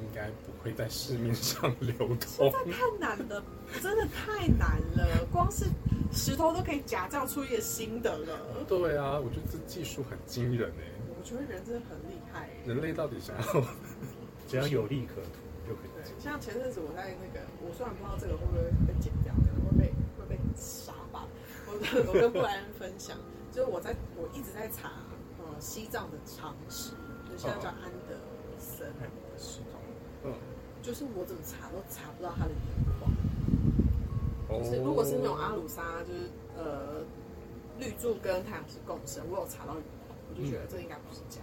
[0.00, 2.52] 应该不会在市面上流通。
[2.70, 3.42] 太难了，
[3.80, 5.66] 真的太难了，光是
[6.12, 8.38] 石头都可以假造出一个新的了。
[8.68, 10.84] 对啊，我觉得这技术很惊人哎。
[11.16, 12.50] 我觉得人真的很厉害。
[12.66, 13.64] 人类到底想要？
[14.48, 15.41] 只要有利可图。
[16.18, 21.26] 像前阵子我在那个，我虽然不知道这个会不会被剪掉，可能会被会被杀吧。
[21.66, 21.74] 我
[22.08, 23.16] 我跟布莱恩分享，
[23.50, 24.90] 就是我在我一直在查
[25.38, 26.92] 呃西藏的常识，
[27.30, 28.14] 就现在叫安德
[28.58, 28.86] 森
[30.24, 30.32] 嗯，
[30.82, 33.10] 就是我怎么查都查不到他的原矿。
[34.48, 37.02] 哦就是如果是那种阿鲁沙，就是呃
[37.78, 41.40] 绿柱跟太阳是共生，我有查到原矿，我就觉得这应该不是假。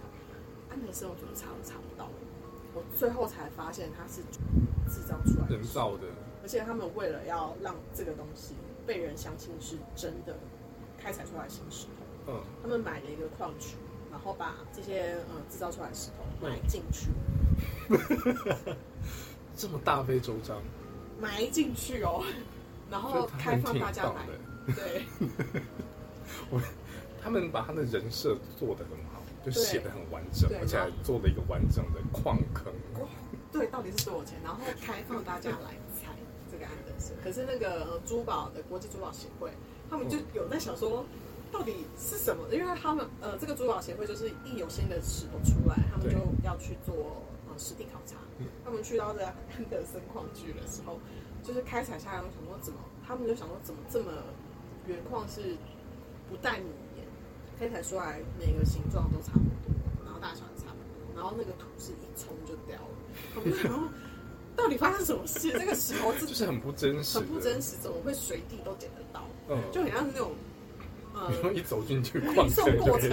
[0.70, 2.08] 安德森我怎么查都查不到，
[2.74, 4.20] 我最后才发现它是
[4.92, 6.06] 制造出来的人造的，
[6.42, 8.54] 而且他们为了要让这个东西
[8.86, 10.36] 被人相信是真的
[10.98, 11.86] 开采出来的新石
[12.26, 13.76] 头，嗯，他们买了一个矿区，
[14.10, 17.10] 然后把这些呃制造出来的石头埋进去，
[19.56, 20.62] 这么大费周章，
[21.20, 22.24] 埋进去哦，
[22.90, 25.04] 然后开放大家道买对，
[26.50, 26.60] 我，
[27.20, 29.09] 他们把他的人设做的很好，
[29.44, 32.72] 就写的很完整，对而且还做了一个完整的矿坑。
[33.52, 34.38] 对，到底是多少钱？
[34.44, 36.14] 然后开放大家来猜
[36.50, 37.16] 这个安德森。
[37.22, 39.50] 可是那个呃珠宝的国际珠宝协会，
[39.88, 41.04] 他们就有在想说，
[41.50, 42.44] 到底是什么？
[42.52, 48.46] 因为他们呃这个珠宝协会就是一有新的石头出来，他们就要去做呃实地考察嗯。
[48.64, 51.00] 他们去到这个安德森矿区的时候，
[51.42, 54.12] 就是开采下来，我想说怎么，他们就想说怎么这么
[54.86, 55.56] 原矿是
[56.28, 56.70] 不带泥
[57.60, 62.88] 岩，开采出来每个形状都差不多，然后大小也差不多，然后那个土是一冲就掉了。
[63.36, 63.88] 我们就想说，
[64.56, 65.52] 到底发生什么事？
[65.52, 67.60] 这个石头是就是很不真实，很不真。
[67.60, 69.26] 实，怎么会随地都捡得到？
[69.50, 70.32] 嗯，就很像是那种，
[71.14, 73.10] 呃，然后一走进去矿运坑就可以送过程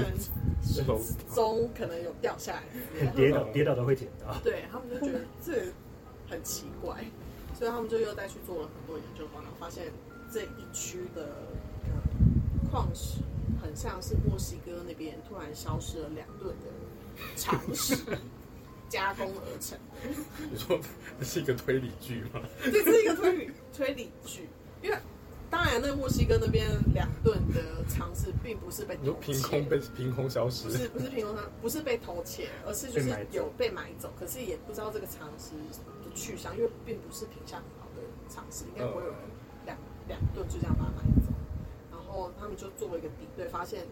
[1.34, 4.34] 中可能有掉下来跌倒跌倒都会捡到。
[4.44, 5.66] 对他们就觉得这
[6.30, 7.04] 很奇怪，
[7.58, 9.86] 所以他们就又再去做了很多研究然后，发现
[10.32, 11.24] 这一区的
[11.86, 13.20] 呃矿石
[13.62, 17.96] 很像是墨西哥那边突然消失了两顿的常识
[18.90, 19.78] 加工而成。
[20.52, 20.80] 你说
[21.20, 22.42] 这是一个推理剧吗？
[22.64, 24.48] 这是一个推理推理剧，
[24.82, 24.98] 因为
[25.50, 30.74] 当然那墨西哥那边两顿的尝试并不是被你说偷凭空被凭空消失不？
[30.76, 39.18] 是不是凭空上不是被偷窃，而是就是有被买走，可是也不知道这个尝试的去向，因为并不是品相很好的尝试，应该不会有人
[39.66, 41.34] 两两顿就这样把它买走。
[42.40, 43.86] 他们就做了一个比对，发现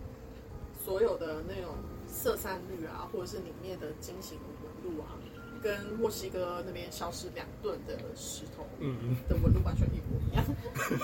[0.83, 1.75] 所有的那种
[2.07, 5.17] 色散率啊，或者是里面的晶型纹路啊，
[5.61, 10.45] 跟墨西哥那边消失两吨的石头嗯嗯，的纹路完全一模一样，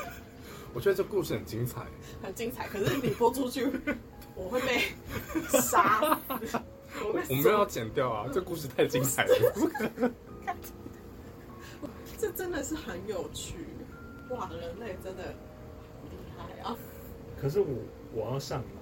[0.74, 1.86] 我觉得这故事很精彩。
[2.22, 2.68] 很精彩。
[2.68, 3.68] 可是你播出去，
[4.36, 4.82] 我会被
[5.60, 6.00] 杀，
[7.30, 10.12] 我们要剪掉啊，这故事太精彩了。
[12.18, 13.56] 这真的是很有趣，
[14.30, 14.48] 哇！
[14.52, 15.24] 人类真的
[16.38, 16.78] 好厉害啊！
[17.42, 17.68] 可是我
[18.14, 18.82] 我要上脑，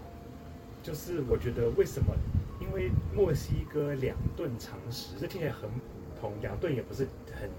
[0.83, 2.13] 就是我觉得为什么？
[2.59, 7.49] 因为墨西哥两吨常识，这听起来很普通，两吨也不是很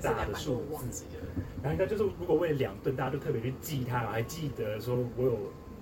[0.00, 1.16] 大的数我忘字记。
[1.16, 1.22] 了。
[1.60, 5.38] 然后应该就是如果为了两吨，大家都特别去记它，还记得说我有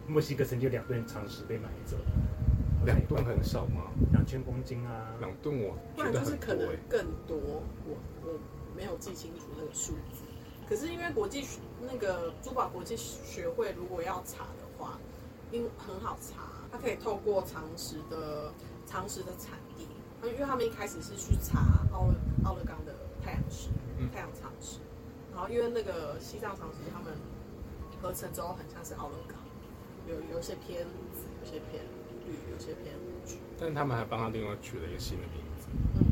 [0.09, 1.99] 墨西哥曾经有两吨常识被买走，
[2.87, 3.93] 两吨很少吗？
[4.13, 6.67] 两千公斤啊，两吨我不然就是可能。
[6.89, 7.37] 更多，
[7.87, 8.41] 我我
[8.75, 10.25] 没有记清楚那个数字。
[10.67, 11.45] 可是因为国际
[11.83, 14.99] 那个珠宝国际学会如果要查的话，
[15.53, 16.43] 因很好查，
[16.73, 18.53] 它可以透过常识的
[18.87, 19.87] 常识的产地，
[20.23, 21.61] 因为他们一开始是去查
[21.93, 22.15] 奥勒
[22.45, 23.69] 奥勒冈的太阳石、
[23.99, 24.79] 嗯太阳常识，
[25.33, 27.13] 然后因为那个西藏常识他们
[28.03, 29.37] 合成之后很像是奥勒冈，
[30.09, 31.83] 有有些偏紫，有些偏
[32.27, 33.37] 绿，有些偏橘。
[33.59, 35.69] 但是他们还帮他另外取了一个新的名字。
[35.95, 36.03] 嗯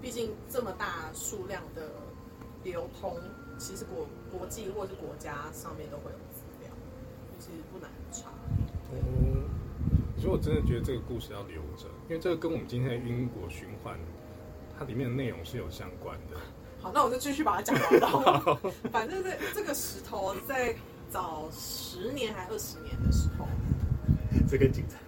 [0.00, 1.90] 毕竟这么大数量的
[2.62, 3.18] 流通，
[3.58, 6.18] 其实国国际或是国家上面都会有
[7.48, 8.28] 其实不难查。
[8.90, 8.94] 哦，
[10.18, 13.98] 所以我真的觉得这个故事要留着，因为这个跟我们今天的因果循环，
[14.78, 16.36] 它里面的内容是有相关的。
[16.80, 18.60] 好，那我就继续把它讲完了。
[18.92, 20.74] 反正这这个石头在
[21.10, 23.48] 早十年还二十年的时候，
[24.48, 24.98] 这个警察，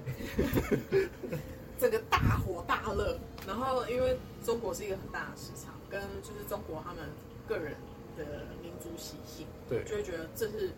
[1.78, 3.18] 这个大火大热。
[3.46, 7.04] 然后因为中国是一个很大的市场，跟就是中国他们
[7.48, 7.74] 个人
[8.16, 10.70] 的民族习性，对就会觉得这是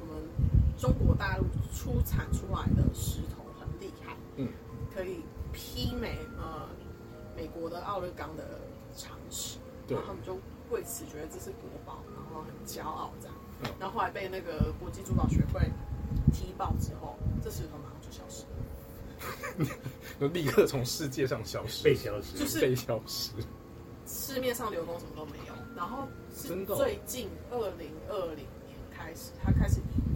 [0.00, 0.22] 我们
[0.78, 4.48] 中国大陆出产出来的石头很厉害，嗯，
[4.94, 5.20] 可以
[5.54, 6.68] 媲美呃
[7.36, 8.60] 美国的奥勒冈的
[8.96, 10.34] 常识，对然后他们就
[10.70, 13.36] 为此觉得这是国宝，然后很骄傲这样。
[13.36, 15.60] 嗯然后后来被那个国际珠宝学会
[16.32, 19.68] 踢爆之后，这石头马上就消失了。
[20.20, 23.30] 就立刻从世界上消失，被消失，就是被消失。
[24.04, 30.11] 市面上流通什么都没有，然后是最近二零二零年开始，它开始以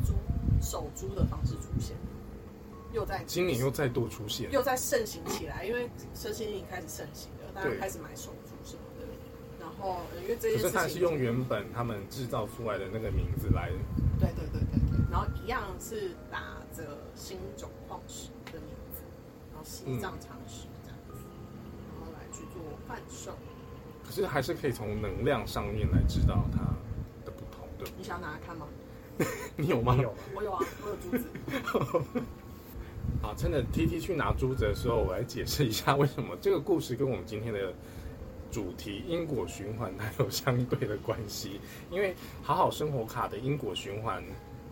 [0.67, 1.97] 珠手珠的方式出现，
[2.93, 9.07] 又在今年又再度出现，又在盛行起来，因为身心灵开始盛行了，大家开始买手珠什么的。
[9.61, 13.71] 然后呃因为这件事情，可是他是用原本他们制造出来的那个名字来，
[14.19, 19.03] 对对对对对，然后一样是打着新种矿石的名字，
[19.53, 21.25] 然后西藏常识这样子，
[21.95, 23.33] 然后来去做贩售。
[24.05, 26.59] 可是还是可以从能量上面来知道它
[27.25, 28.67] 的不同，对不你想拿来看吗？
[29.19, 29.27] 对？
[29.57, 29.97] 你有吗？
[30.01, 30.15] 有？
[30.35, 31.25] 我有啊，我有珠子。
[33.23, 37.73] 啊，趁着 T T 去拿珠子的时候，我来解释一下为什么这个故事跟我们今天的
[38.51, 41.61] 主题因果循环它有相对的关系。
[41.91, 44.23] 因为好好生活卡的因果循环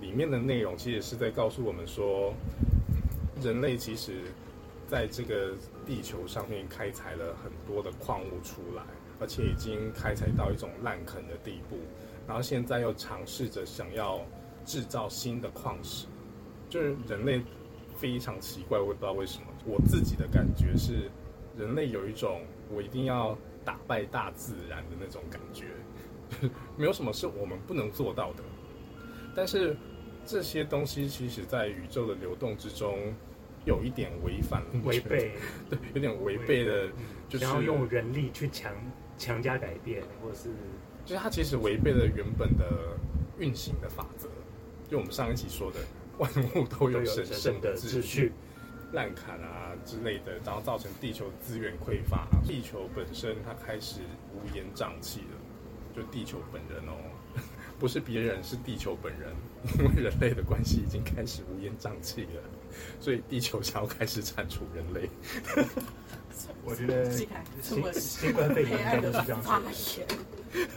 [0.00, 2.34] 里面的内容，其实是在告诉我们说，
[3.42, 4.20] 人类其实
[4.88, 5.52] 在这个
[5.86, 8.82] 地球上面开采了很多的矿物出来，
[9.20, 11.78] 而且已经开采到一种烂坑的地步，
[12.26, 14.20] 然后现在又尝试着想要
[14.64, 16.06] 制造新的矿石，
[16.68, 17.42] 就是人类
[17.96, 19.46] 非常奇怪，我也不知道为什么。
[19.66, 21.10] 我自己的感觉是，
[21.56, 25.66] 人类有一种我一定要打败大自然的那种感觉，
[26.76, 28.42] 没有什么是我们不能做到的。
[29.34, 29.76] 但是
[30.26, 32.96] 这些东西其实，在宇宙的流动之中，
[33.64, 35.32] 有一点违反违，背，
[35.68, 36.90] 对，有点违背了，
[37.28, 38.72] 就是想要用人力去强
[39.16, 40.50] 强加改变，或者是
[41.04, 42.64] 就是它其实违背了原本的
[43.38, 44.28] 运行的法则。
[44.88, 45.80] 就我们上一期说的，
[46.18, 48.32] 万物都都有有神神圣圣的秩序。
[48.92, 55.36] 滥砍啊之类的，然后造成地球资源匮乏，地球本身它开始乌烟瘴气了。
[55.96, 56.94] 就地球本人哦，
[57.78, 59.34] 不是别人，是地球本人，
[59.78, 62.42] 因为人类的关系已经开始乌烟瘴气了，
[63.00, 65.10] 所以地球想要开始铲除人类。
[66.64, 67.28] 我觉得新
[67.94, 70.00] 新冠肺炎应该都是这样发子。
[70.54, 70.68] 言。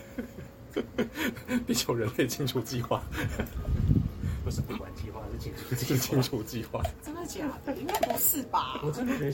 [1.65, 3.01] 地球人类清除计划
[4.45, 6.21] 不是不管计划， 是清除计是清。
[6.21, 7.75] 除计划，真的假的？
[7.75, 8.79] 应该不是吧？
[8.83, 9.33] 我真的没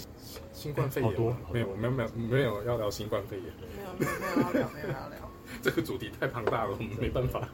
[0.53, 5.29] 新冠肺炎好多吗没有，没有，没有，没有要聊新冠肺炎，没有没有没有要聊，没有要聊。
[5.61, 7.47] 这个主题太庞大了，我们没办法。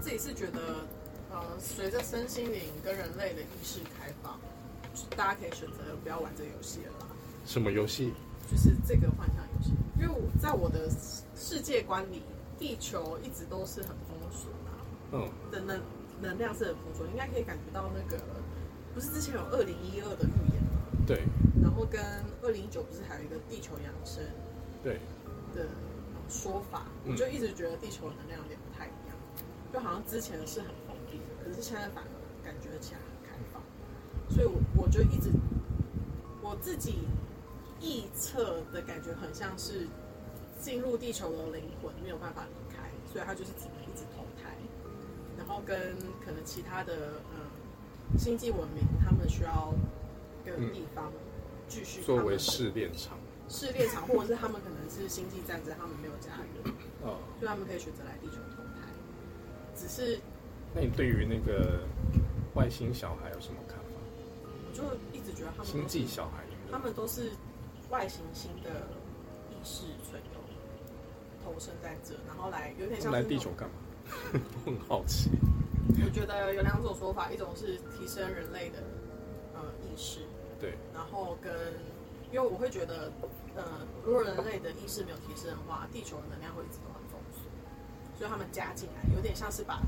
[0.00, 0.60] 自己是觉得，
[1.30, 4.40] 呃，随着身心灵跟人类的意识开放，
[5.16, 7.06] 大家可以选择不要玩这个游戏了啦。
[7.44, 8.12] 什么游戏？
[8.50, 10.88] 就是这个幻想游戏，因为我在我的
[11.38, 12.22] 世界观里，
[12.58, 15.80] 地球一直都是很封锁的啊、嗯，的能
[16.20, 18.20] 能量是很封锁，应该可以感觉到那个，
[18.92, 20.82] 不是之前有二零一二的预言吗？
[21.06, 21.22] 对。
[21.62, 22.02] 然后跟
[22.42, 24.22] 二零一九不是还有一个地球养生
[24.82, 25.00] 对，
[25.54, 25.66] 的
[26.28, 27.12] 说法，嗯。
[27.12, 29.16] 我就一直觉得地球的能量有点不太一样，
[29.72, 32.10] 就好像之前是很封闭的，可是现在反而
[32.44, 33.62] 感觉起来很开放，
[34.28, 35.30] 所以我我就一直
[36.42, 37.06] 我自己
[37.80, 39.86] 臆测的感觉很像是
[40.58, 44.50] 进入地球的灵魂没有办法离开，所以他就是只能一直投胎，
[45.36, 49.72] 然后跟可能其他的嗯星际文明，他们需要
[50.44, 51.12] 一个地方
[51.68, 53.16] 继续 作为试炼场。
[53.50, 58.84] 试炼场，或者是他们可能是星际战争，他们没有家园，哦，所以他们可以选择来地球投胎。
[59.74, 60.20] 只是
[60.74, 61.80] 那你对于那个
[62.52, 63.84] 外星小孩有什么看法？
[64.44, 64.82] 我就
[65.16, 66.78] 一直觉得他们星际小孩他？
[66.78, 67.30] 们都是
[67.88, 68.68] 外行星的
[69.48, 70.40] 意识存有，
[71.48, 73.74] 投身在这，然后来有点像来地球干嘛？
[74.66, 75.30] 我很好奇。
[76.04, 78.84] 我觉得有两种说法，一种是提升人类的
[79.54, 80.20] 呃意识，
[80.60, 81.50] 对，然后跟
[82.30, 83.10] 因为我会觉得，
[83.56, 83.64] 呃，
[84.04, 87.40] 如果人类的意识没有提升的话，地球的能量会一直都很丰富，
[88.18, 89.80] 所以他们加进来，有点像是把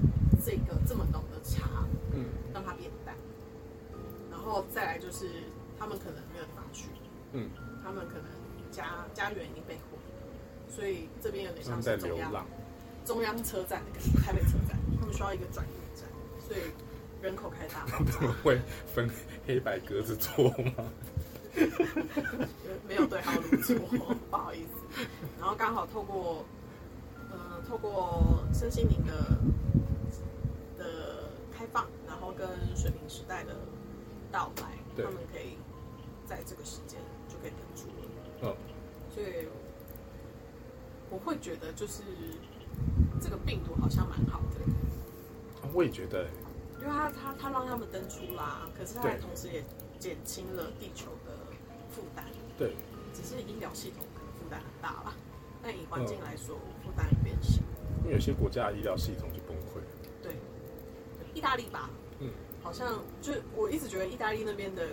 [0.44, 3.14] 这个这么浓的茶嗯，让它变淡，
[4.30, 5.28] 然后再来就是
[5.78, 6.88] 他们可能没有地方去，
[7.32, 7.50] 嗯，
[7.84, 8.24] 他们可能
[8.72, 9.89] 家家园已经被毁，
[10.70, 12.46] 所以这边有点像是中央。
[13.04, 16.06] 中央车站的感觉，台北车站，他们需要一个转运站，
[16.38, 16.60] 所以
[17.22, 18.60] 人口开大 他们，会
[18.94, 19.10] 分
[19.46, 20.72] 黑白格子坐吗？
[22.86, 23.76] 没有对号入座，
[24.30, 25.06] 不好意思。
[25.40, 26.44] 然后刚好透过，
[27.30, 29.38] 呃，透过身心灵的
[30.78, 32.46] 的开放，然后跟
[32.76, 33.56] 水平时代的
[34.30, 35.56] 到来，他们可以
[36.26, 37.94] 在这个时间就可以登出了。
[38.42, 38.54] 嗯，
[39.12, 39.48] 所以
[41.10, 42.02] 我会觉得就是
[43.20, 44.60] 这个病毒好像蛮好的，
[45.72, 46.26] 我也觉得，
[46.80, 49.12] 因为他他他让他们登出啦，可是它对。
[49.12, 49.64] 也同时也
[49.98, 51.32] 减轻了地球的
[51.90, 52.24] 负担，
[52.56, 52.74] 对，
[53.12, 55.14] 只是医疗系统可能负担很大啦。
[55.62, 57.60] 但以环境来说，负担也变小。
[58.02, 59.80] 因为有些国家的医疗系统就崩溃。
[60.22, 60.34] 对，
[61.34, 61.90] 意大利吧，
[62.20, 62.30] 嗯，
[62.62, 64.88] 好像就我一直觉得意大利那边的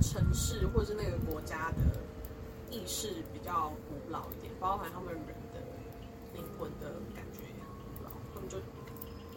[0.00, 2.00] 城市或者是那个国家的
[2.70, 5.60] 意识比较古老一点，包含他们人的
[6.34, 8.58] 灵魂的感觉也很古老，他们就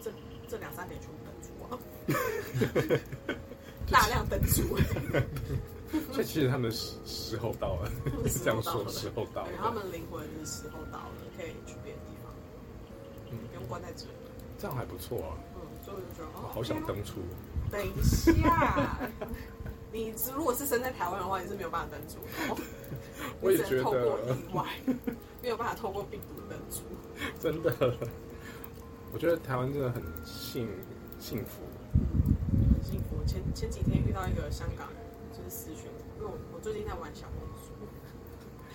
[0.01, 0.11] 这
[0.47, 1.79] 这两三年全部登出啊，
[3.91, 4.77] 大量登出，
[6.13, 12.33] 所以其实他们时时候到了，他们时这样说时候到了，他了，们灵魂的时候到了，可以去别的地方，
[13.31, 13.37] 嗯。
[13.49, 14.11] 不用关在这里，
[14.57, 17.21] 这样还不错啊，嗯，所以我就觉得哦，好想登出。
[17.71, 18.97] 等一下，
[19.91, 22.17] 你如果是生在台湾的话，你是没有办法登出。
[23.41, 24.65] 我也觉得过意外，
[25.41, 26.83] 没有办法透过病毒登出。
[27.39, 27.97] 真的，
[29.11, 30.69] 我觉得台湾真的很幸
[31.19, 31.63] 幸福。
[32.73, 33.23] 很幸福。
[33.25, 34.97] 前前几天遇到一个香港人，
[35.31, 37.71] 就是私讯我，因为我我最近在玩小红书，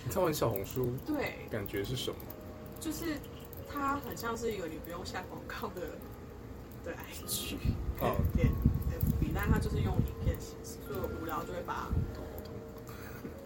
[0.04, 2.16] 你 在玩小红书，对，感觉是什么？
[2.80, 3.16] 就是
[3.68, 5.82] 它很像是一个你不用下广告的
[6.84, 7.56] 的 IG
[8.00, 8.50] 哦连 FB，
[9.34, 11.90] 但它就是用影片形式，所以我无聊就会把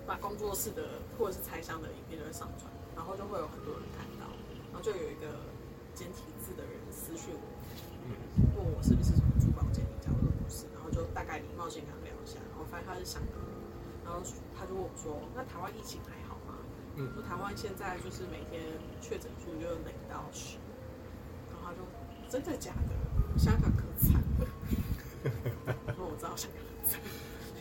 [0.06, 4.28] 把工作室的或者是拆箱的影片就会上传，然后就会有很多人看到，
[4.68, 5.48] 然后就有一个
[5.94, 7.44] 简体字的人私讯我，
[8.04, 8.12] 嗯
[8.54, 13.50] 问我是不是什么珠宝鉴定家，我说不是，然后就大概礼貌性跟他聊一下，然后发现他是香港人，
[14.04, 14.20] 然后
[14.52, 16.56] 他就问我说，那台湾疫情还好吗？
[17.00, 18.60] 嗯说台湾现在就是每天
[19.00, 20.60] 确诊数就零到十，
[21.48, 21.80] 然后他就
[22.28, 22.92] 真的假的？
[23.38, 23.72] 香港。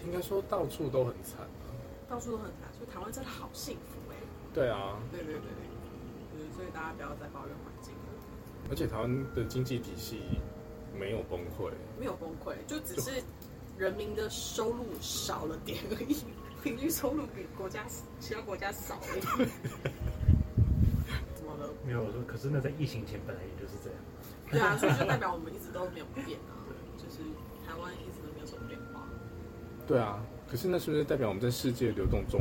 [0.06, 1.66] 应该说到处都很惨啊。
[2.10, 4.16] 到处都很惨，所以台湾真的好幸福哎、
[4.54, 10.22] 对啊，对对对对，就是所以大家不要再抱怨环境了，而且台湾的经济体系
[10.98, 11.70] 没有崩溃，
[12.00, 13.22] 没有崩溃，就只是
[13.78, 16.16] 人民的收入少了点而已，
[16.64, 17.86] 平均收入比国家
[18.20, 19.50] 其他国家少一点。
[21.36, 21.70] 怎么了？
[21.86, 24.00] 没有我说，可是那在疫情前本来也就是这样。
[24.50, 26.57] 对啊，所以就代表我们一直都没有变啊，
[29.88, 30.22] 对啊。
[30.50, 32.40] 可是那是不是代表我们在世界流动中，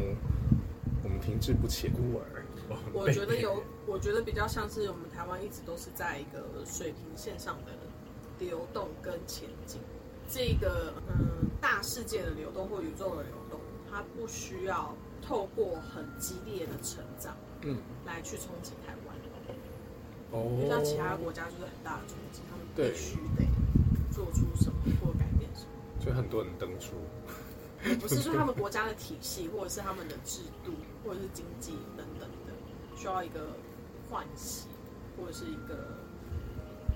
[1.03, 1.91] 我们停滞不前？
[1.93, 2.45] 孤儿，
[2.93, 7.73] 我觉得有，我觉得比较像是我们台湾一直都是在一个水平线上的
[8.39, 9.81] 流动跟前进。
[10.29, 13.59] 这个嗯大世界的流动或宇宙的流动，
[13.91, 19.17] 它不需要透过很激烈的成长嗯，来去冲击台湾，
[20.31, 23.45] 哦像其他国家就是很大的冲击，他们对必须得
[24.13, 25.71] 做出什么或改变什么。
[26.01, 26.95] 所以很多人登出。
[27.85, 30.73] 也不是说他们国家的体系，或者是他们的制度，
[31.05, 32.53] 或者是经济等等的，
[32.97, 33.49] 需要一个
[34.11, 34.67] 换洗，
[35.17, 35.99] 或者是一个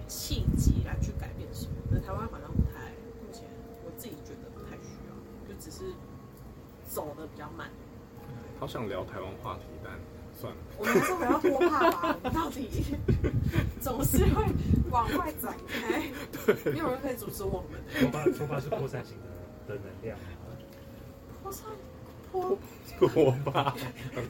[0.09, 1.73] 契机来去改变什么。
[1.91, 3.45] 那台湾好像不太，目前
[3.85, 5.93] 我自己觉得不太需要，就只是
[6.89, 7.71] 走的比较慢。
[8.59, 9.93] 好想聊台湾话题，但
[10.35, 10.59] 算了。
[10.79, 12.69] 我们还是回到拖怕吧，我们到底
[13.81, 14.45] 总是会
[14.91, 16.11] 往外展开，
[16.71, 18.01] 没有人可以阻止我们的。
[18.01, 20.19] 拖把拖把是扩散型的的能量，
[22.31, 22.57] 拖上
[22.99, 23.75] 拖我吧，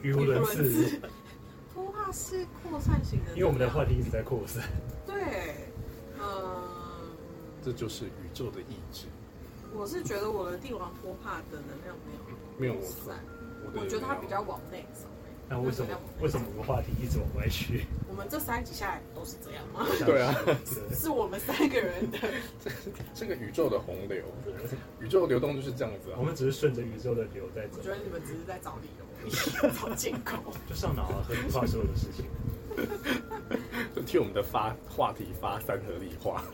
[0.01, 0.99] 语无伦次。
[1.73, 4.63] 拖帕是扩散型的，因为我们的话题一直在扩散。
[5.05, 5.69] 对，
[6.19, 6.63] 嗯，
[7.63, 9.05] 这就是宇宙的意志。
[9.73, 11.95] 我是觉得我的帝王托帕的能量
[12.59, 13.23] 没有没有扩散，
[13.63, 15.07] 我我觉得它比较往内走。
[15.53, 15.91] 那为什么
[16.21, 17.85] 为什么我们话题一直往外去？
[18.07, 19.85] 我们这三集下来都是这样吗？
[20.05, 20.33] 对啊，
[20.65, 22.17] 是 是我们三个人的，
[23.13, 24.23] 这个宇宙的洪流，
[25.01, 26.23] 宇宙流动就是这样子啊我。
[26.23, 30.37] 们只是顺着宇宙的流在走我觉，得你们只是在找理由，找借口。
[30.69, 32.25] 就上脑啊，合理化所有的事情。
[33.93, 36.45] 就替我们的发话题发散合理化。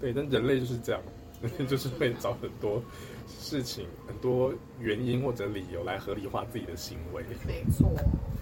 [0.00, 1.02] 对，但人类就是这样，
[1.42, 2.82] 人类就是会找很多
[3.28, 7.22] 事情、很多原因或者理由来合理化自己的行为。
[7.46, 7.90] 没错，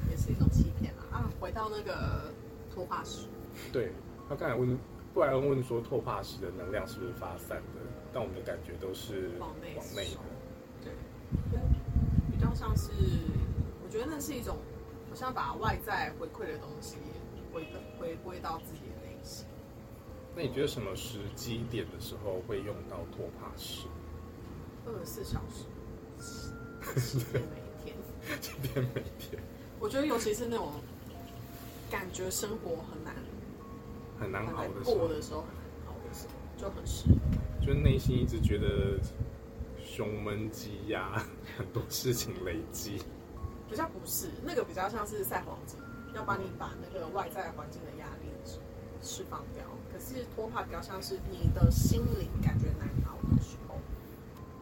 [0.09, 1.19] 也是一种欺骗啊！
[1.19, 2.33] 啊，回到那个
[2.73, 3.27] 脱发石，
[3.73, 3.91] 对，
[4.29, 4.79] 他刚才问
[5.13, 7.81] 布莱恩问说，透发石的能量是不是发散的？
[8.13, 10.21] 但我们的感觉都是往内往内的。
[11.51, 11.61] 对，
[12.31, 12.91] 比较像是，
[13.85, 14.57] 我觉得那是一种，
[15.09, 16.97] 好像把外在回馈的东西
[17.53, 17.67] 回
[17.99, 19.47] 回归到自己的内心。
[20.35, 23.87] 那你觉得什么时机点的时候会用到拓帕石？
[24.87, 25.65] 二十四小时，
[27.01, 27.97] 七天每一天。
[28.41, 29.43] 今天每天
[29.81, 30.73] 我觉得尤其是那种
[31.91, 33.15] 感觉生活很难
[34.19, 35.41] 很难熬的时候过，的时候，
[35.87, 37.15] 熬的时候，就很适合。
[37.61, 38.99] 就是内心一直觉得
[39.85, 41.21] 胸闷积压，
[41.59, 43.03] 很多事情累积。
[43.69, 45.79] 比较不是那个，比较像是赛黄金，
[46.15, 48.29] 要帮你把那个外在环境的压力
[49.03, 49.65] 释放掉。
[49.93, 52.89] 可是拖帕比较像是你的心灵感觉难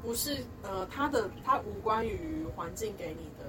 [0.04, 3.46] 不是呃，它的它无关于环境给你的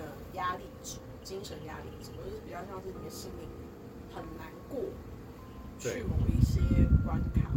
[0.00, 3.48] 呃压力值、精神压力值，而是比较像是你的心灵
[4.12, 4.80] 很难过，
[5.78, 6.60] 去某一些
[7.04, 7.48] 关卡。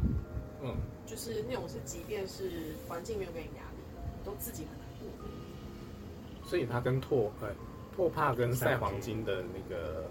[0.62, 0.78] 嗯，
[1.08, 2.52] 就是那种是，即便是
[2.88, 3.82] 环境没有给你压力，
[4.24, 6.48] 都自己很难过。
[6.48, 7.50] 所以它跟拓呃
[7.96, 10.06] 拓帕跟赛黄金的那个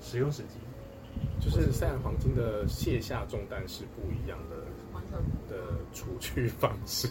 [0.00, 0.58] 使用时机，
[1.40, 4.56] 就是赛黄金的卸下重担是不一样的，
[4.92, 5.18] 完全
[5.48, 7.08] 的除去方式。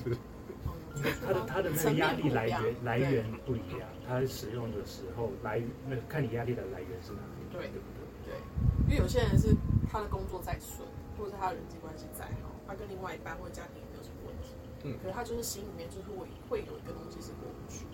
[1.26, 7.88] 它的它的那个压力来源来源不一样，它使用的时候来那看你压力的来源是哪里，对对不
[8.26, 8.34] 对？
[8.34, 8.40] 对，
[8.88, 9.56] 因为有些人是
[9.92, 10.88] 他的工作再顺，
[11.18, 17.86] 或者是他的人际关系再好，他跟另外一半或者家庭也没有什么问题，嗯可是他就是心里面就是会会有一个东西是过不去。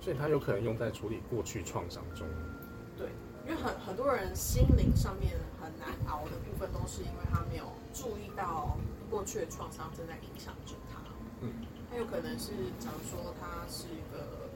[0.00, 2.26] 所以他有可能用在处理过去创伤中。
[2.96, 3.08] 对，
[3.44, 8.78] 因为很很多人心灵上面很难熬的部分，都是因为他没有注意到
[9.10, 11.00] 过去的创伤正在影响着他。
[11.42, 11.52] 嗯，
[11.90, 14.48] 他有可能是，假如说他是一个，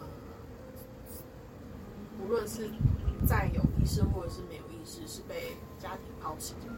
[0.00, 0.06] 呃，
[2.18, 2.70] 无论是
[3.26, 6.72] 在有意识或者是没有意识，是被家庭抛弃的，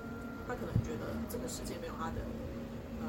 [0.49, 2.17] 他可能觉得这个世界没有他的，
[3.01, 3.07] 呃，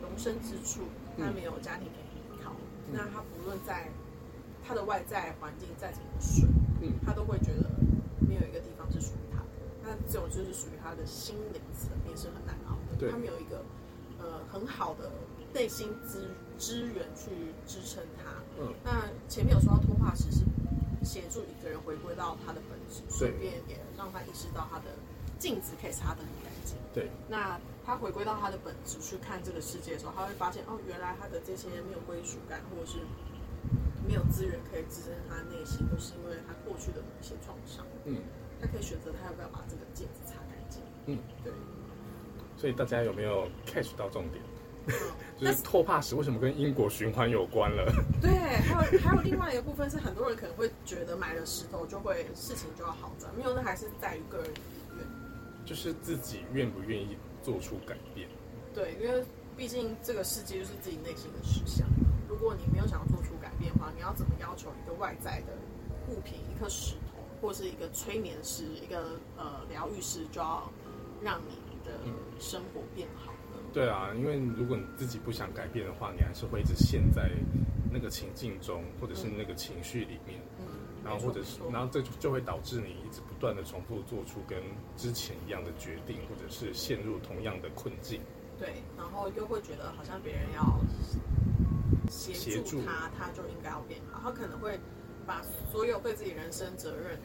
[0.00, 2.52] 容身之处，他没有家庭可以依靠，
[2.88, 2.94] 嗯。
[2.94, 3.90] 那他不论在
[4.66, 6.48] 他的外在环境再怎么顺，
[6.80, 6.94] 嗯。
[7.04, 7.68] 他都会觉得
[8.26, 9.44] 没有一个地方是属于他的。
[9.84, 13.62] 那这种就是属于他的心灵层面是很难熬的，他没有一个
[14.18, 15.10] 呃很好的
[15.52, 17.30] 内心资资源去
[17.66, 18.30] 支撑他。
[18.58, 20.44] 嗯，那前面有说到托帕石是
[21.04, 24.86] 协助一个人回归到他的本质，顺便也让他意识到他的
[25.38, 26.76] 镜子可以擦得很干净。
[26.92, 32.98] 对，那他回归到他的本质去看这个世界的时候，他会发现哦，原来他的这些没有归属感，或者是
[34.06, 37.84] 没有资源可以支撑他内心，都是因为他过去的某些创伤。
[38.04, 38.22] 嗯
[38.60, 40.80] 他可以选择他要不要把这个镜子擦干净。
[41.06, 41.52] 嗯，对，
[42.56, 44.40] 所以大家有没有 catch 到重点？
[44.86, 44.94] 嗯，
[45.42, 47.92] 就是拓帕石为什么跟因果循环有关了？
[48.20, 54.60] 对，还有还有另外一个部分是，很多人可能会觉得买了石头就会事情就要好转，没有，那还是在于个人意
[54.96, 55.06] 愿。
[55.64, 58.28] 就是自己愿不愿意做出改变。
[58.74, 59.24] 对，因为
[59.56, 61.86] 毕竟这个世界就是自己内心的实相。
[62.28, 65.52] 如果你没有想要做出改变的话，你要怎么要求一个外在的
[66.08, 70.70] 物品，一颗石头，或是一个催眠师、一个呃疗愈师，就要
[71.20, 71.92] 让你的
[72.40, 73.41] 生活变好呢？
[73.72, 77.30] 对啊，因为如果你自己不想改变的话，你还是会一直陷在
[77.90, 80.66] 那个情境中，或者是那个情绪里面，嗯，
[81.04, 84.62] 然后或者是，然后这就就会导致你一直不断的重复做出跟
[84.96, 88.20] 之前一样的决定，或者是陷入同样的困境。
[88.58, 90.78] 对，然后又会觉得好像别人要
[92.10, 94.20] 协助他，他就应该要变好。
[94.22, 94.78] 他可能会
[95.26, 97.18] 把所有对自己人生责任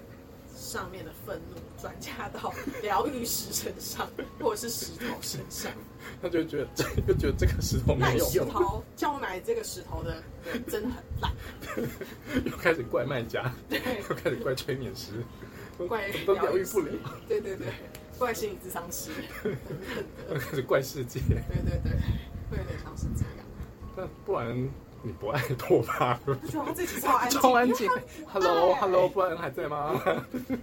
[0.57, 5.71] 上面的愤怒转嫁到疗愈师身上，或者是石头身上。
[6.21, 6.67] 他就觉得，
[7.07, 11.31] 就觉得这个石头那没有用，石头叫我买这个石头的人真的很烂，
[12.45, 13.79] 又开始怪卖家，对，
[14.09, 15.23] 又开始怪催眠师，
[15.87, 16.91] 怪都疗愈不了，
[17.27, 17.67] 对对对，
[18.17, 19.11] 怪心理智商师，
[20.31, 21.19] 又开始怪世界。
[21.19, 21.91] 对对对，
[22.49, 23.45] 会有点像是这样。
[23.95, 24.69] 那不然
[25.03, 26.19] 你不爱拓吧？
[26.25, 27.89] 我觉得他自己超安静
[28.25, 30.01] ，，Hello，Hello，不安还在吗？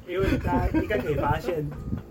[0.07, 1.69] 因为大家应该可以发现，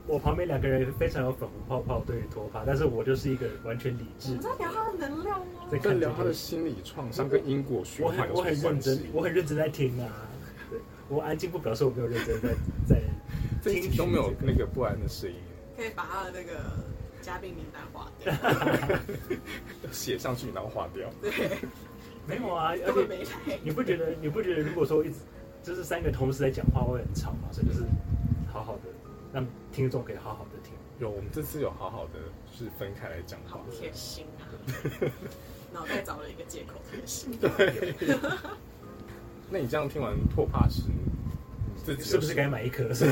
[0.07, 5.61] 我旁边两个人非常有粉红泡泡对于拖帕，但是我就是一个完全理智在聊他的能量吗？
[5.71, 6.33] 在在聊他的。
[6.33, 8.99] 心理创伤跟因果循我很我很认真，？
[9.13, 10.09] 我很认真在听啊。
[10.69, 12.49] 对，我安静不表示我没有认真在
[12.87, 13.01] 在
[13.61, 15.35] 这一集都没有那个不安的声音，
[15.77, 16.59] 可以把他的那个
[17.21, 18.33] 嘉宾名单划掉。
[19.91, 21.07] 写上去然后划掉。
[21.21, 21.31] 对，
[22.27, 23.25] 没有啊， 而且没。
[23.63, 25.15] 你不觉得你不觉得如果说一直
[25.63, 27.49] 就是三个同时在讲话会很吵吗？
[27.51, 27.83] 所以就是
[28.51, 28.81] 好好的
[29.33, 30.73] 让听众可以好好的听。
[30.99, 32.19] 有，我们这次有好好的
[32.51, 33.65] 就是分开来讲好。
[33.71, 34.45] 贴心啊！
[35.73, 37.37] 脑袋找了一个借口贴心。
[39.49, 42.93] 那你这样听完拓帕时，你自己是不是该买一颗？
[42.93, 43.05] 是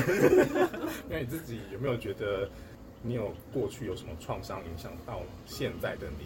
[1.10, 2.50] 那你自己有没有觉得
[3.02, 6.26] 你有过去有什么创伤影响到现在的你？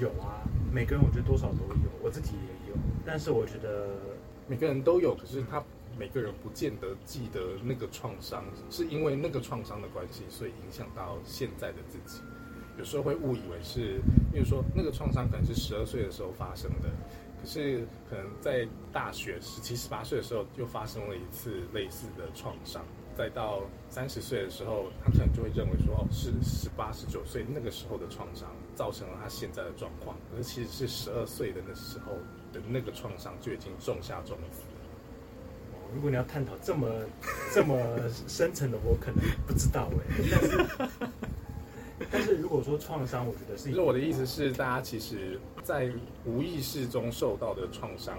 [0.00, 0.42] 有啊，
[0.72, 2.76] 每个人我觉得多少都有，我自己也有。
[3.06, 3.90] 但是我觉得
[4.48, 5.62] 每个人都有，可是他
[5.98, 12.20] 每个人不见得记得那个创伤，是因为那个创伤的关系，所以影响到现在的自己。
[12.76, 14.00] 有时候会误以为是，
[14.32, 16.88] 比如说那个创伤可能是十二岁的时候发生的，
[17.40, 22.84] 可是可能在大学十七、十八岁的时候又发生了一次类似的创伤，
[23.16, 30.16] 再到三十岁的时候，他可能就会认为说，哦，是十八、十九岁那个时候的创伤造成了他现在的状况。
[30.30, 32.12] 可是其实是十二岁的那时候
[32.52, 34.66] 的那个创伤就已经种下种子了。
[35.94, 36.88] 如果你要探讨这么
[37.54, 37.78] 这么
[38.26, 40.88] 深层的，我可能不知道哎。
[41.96, 45.88] 但是，但是如果说创伤，我觉得是其实我的意思是，大家其实，在
[46.24, 48.18] 无意识中受到的创伤，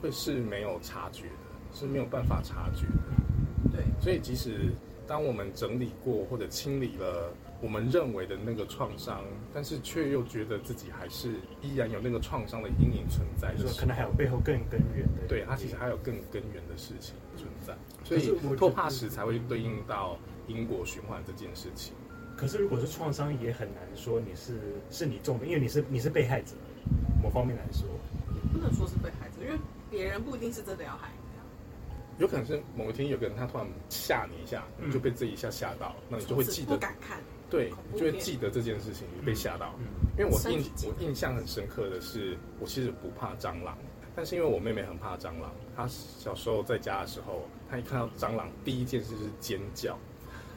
[0.00, 3.70] 会是没有察觉的，是没有办法察觉的。
[3.70, 4.72] 对，所以即使
[5.06, 7.30] 当我们整理过或者清理了
[7.62, 15.26] 我们认为的那个创伤，但是却又觉得自己还是依然有那个创伤的阴影存在的时候，说可能还有背后更根源的。
[15.28, 21.92] 对，它其实还有更根源的事情存在，所以托帕石才会对应到因果循环这件事情。
[22.34, 24.58] 可是如果是创伤，也很难说你是
[24.90, 26.54] 是你中的，因为你是你是被害者，
[27.22, 27.86] 某方面来说，
[28.50, 29.58] 不能说是被害者，因为
[29.90, 31.44] 别人不一定是真的要害你啊。
[32.16, 37.18] 有可能是某一天有个人他突然吓你一下，嗯你就被这一下吓到，那你就会记不得，敢看。
[37.50, 39.74] 对就会片记得这件事情，被吓到。
[39.78, 39.84] 嗯，
[40.16, 43.76] 因为我印我印象很深刻的是，我其实不怕蟑螂，
[44.14, 49.98] 但是因为我妹妹很怕蟑螂，她小时候在家的时候，她一看到蟑螂，第一件事就是尖叫，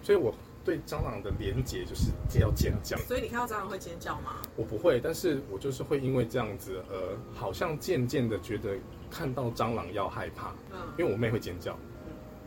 [0.04, 0.34] 所以我
[0.64, 2.96] 对蟑螂的连结就是要尖叫。
[3.00, 4.42] 所以你看到蟑螂会尖叫吗？
[4.56, 8.78] 我不会，但是我就是会因为这样子，呃，好像渐渐的觉得
[9.10, 11.78] 看到蟑螂要害怕，嗯，因为我妹会尖叫。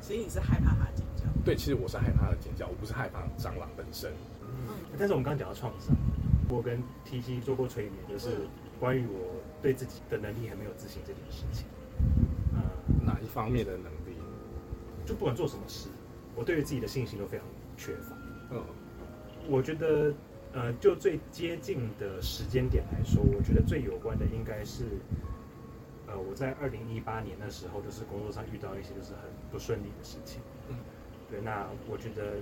[0.00, 1.24] 其实你是害怕它尖叫。
[1.44, 4.12] 对，其实我是害怕的尖叫，我不是害怕蟑螂本身。
[4.98, 5.94] 但是我们刚刚讲到创伤，
[6.48, 8.36] 我跟 T T 做过催眠，就是
[8.80, 11.66] 关于我对自己的能力很没有自信这件事情。
[12.54, 12.62] 呃，
[13.04, 14.16] 哪一方面的能力？
[15.04, 15.88] 就不管做什么事，
[16.34, 18.16] 我对于自己的信心都非常缺乏。
[18.50, 18.62] 嗯
[19.48, 20.12] 我觉得，
[20.52, 24.84] 呃，就最接近的时间点来说，我觉得最有关的应该是，
[26.08, 30.40] 呃，我在二零一八年的时候，就是工作上遇到一些就是很不顺利的事情。
[30.68, 30.74] 嗯
[31.30, 32.38] 对，那我觉得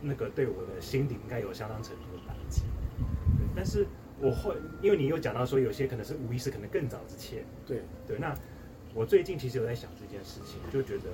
[0.00, 2.62] 那个对我的心理应该有相当程度的打击。
[3.38, 3.86] 对，但是
[4.20, 7.44] 我会，因为你又讲到说有些可能是无意识，可能更早之前。
[7.66, 8.34] 对，对，那
[8.94, 11.10] 我最近其实有在想这件事情，就觉得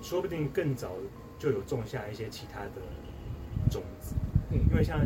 [0.00, 0.92] 说不定更早
[1.38, 2.82] 就有种下一些其他的
[3.70, 4.14] 种子。
[4.50, 5.00] 嗯因为像，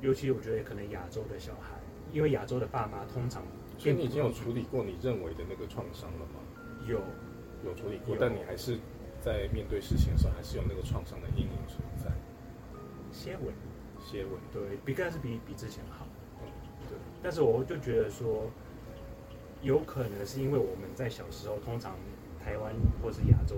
[0.00, 1.78] 尤其我觉得可能亚洲的小孩，
[2.12, 3.42] 因为亚洲的爸妈通常，
[3.78, 6.40] 所以你已经有处理过你认为的那个创伤了吗？
[6.88, 6.98] 有
[7.64, 8.78] 有处理过，但你还是
[9.20, 12.10] 在面对事情的时候，还是有那个创伤的阴影存在。
[13.12, 13.52] 些微，
[14.04, 16.06] 些微，对比刚开始比比之前好，
[16.40, 16.46] 嗯
[16.88, 18.50] 对，但是我就觉得说，
[19.62, 21.94] 有可能是因为我们在小时候，通常
[22.42, 23.56] 台湾或是亚洲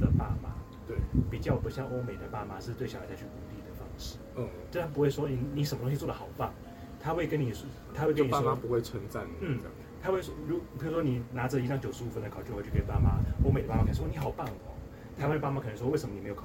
[0.00, 0.50] 的爸妈
[0.86, 0.96] 对，
[1.30, 6.52] 比较不像欧美的爸妈是对小孩采取鼓励的方式，嗯，对他不会说你你什么东西做的好棒，
[7.00, 9.60] 他会跟你说，他会跟你说，爸妈不会称赞你，嗯
[10.02, 14.76] 他会说，如比如说你拿着一张九十五分的考卷回去给爸妈，欧美的爸妈可能说你好棒哦，
[15.18, 16.44] 台湾的爸妈可能说为什么你没有考？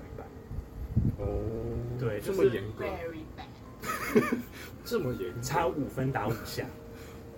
[1.18, 1.42] 哦，
[2.00, 2.86] 对就是这么严格。
[4.84, 6.66] 这么严格，差五分打五下，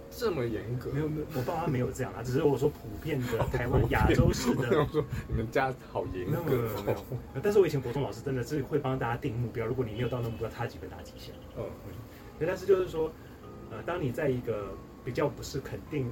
[0.10, 1.00] 这么严格没。
[1.00, 4.88] 有没有，我爸妈没有这样啊，只是我说普遍的台湾亚洲式的
[5.30, 11.32] 你们家好严格有没有没有哦。，但是我以前国中老师真的是会帮大家定目标，如果你没有到那目标，差几分打几下。
[11.58, 11.64] 嗯，
[12.40, 13.12] 对，但是就是说，
[13.70, 14.76] 呃，当你在一个
[15.06, 16.08] 比较不是肯定，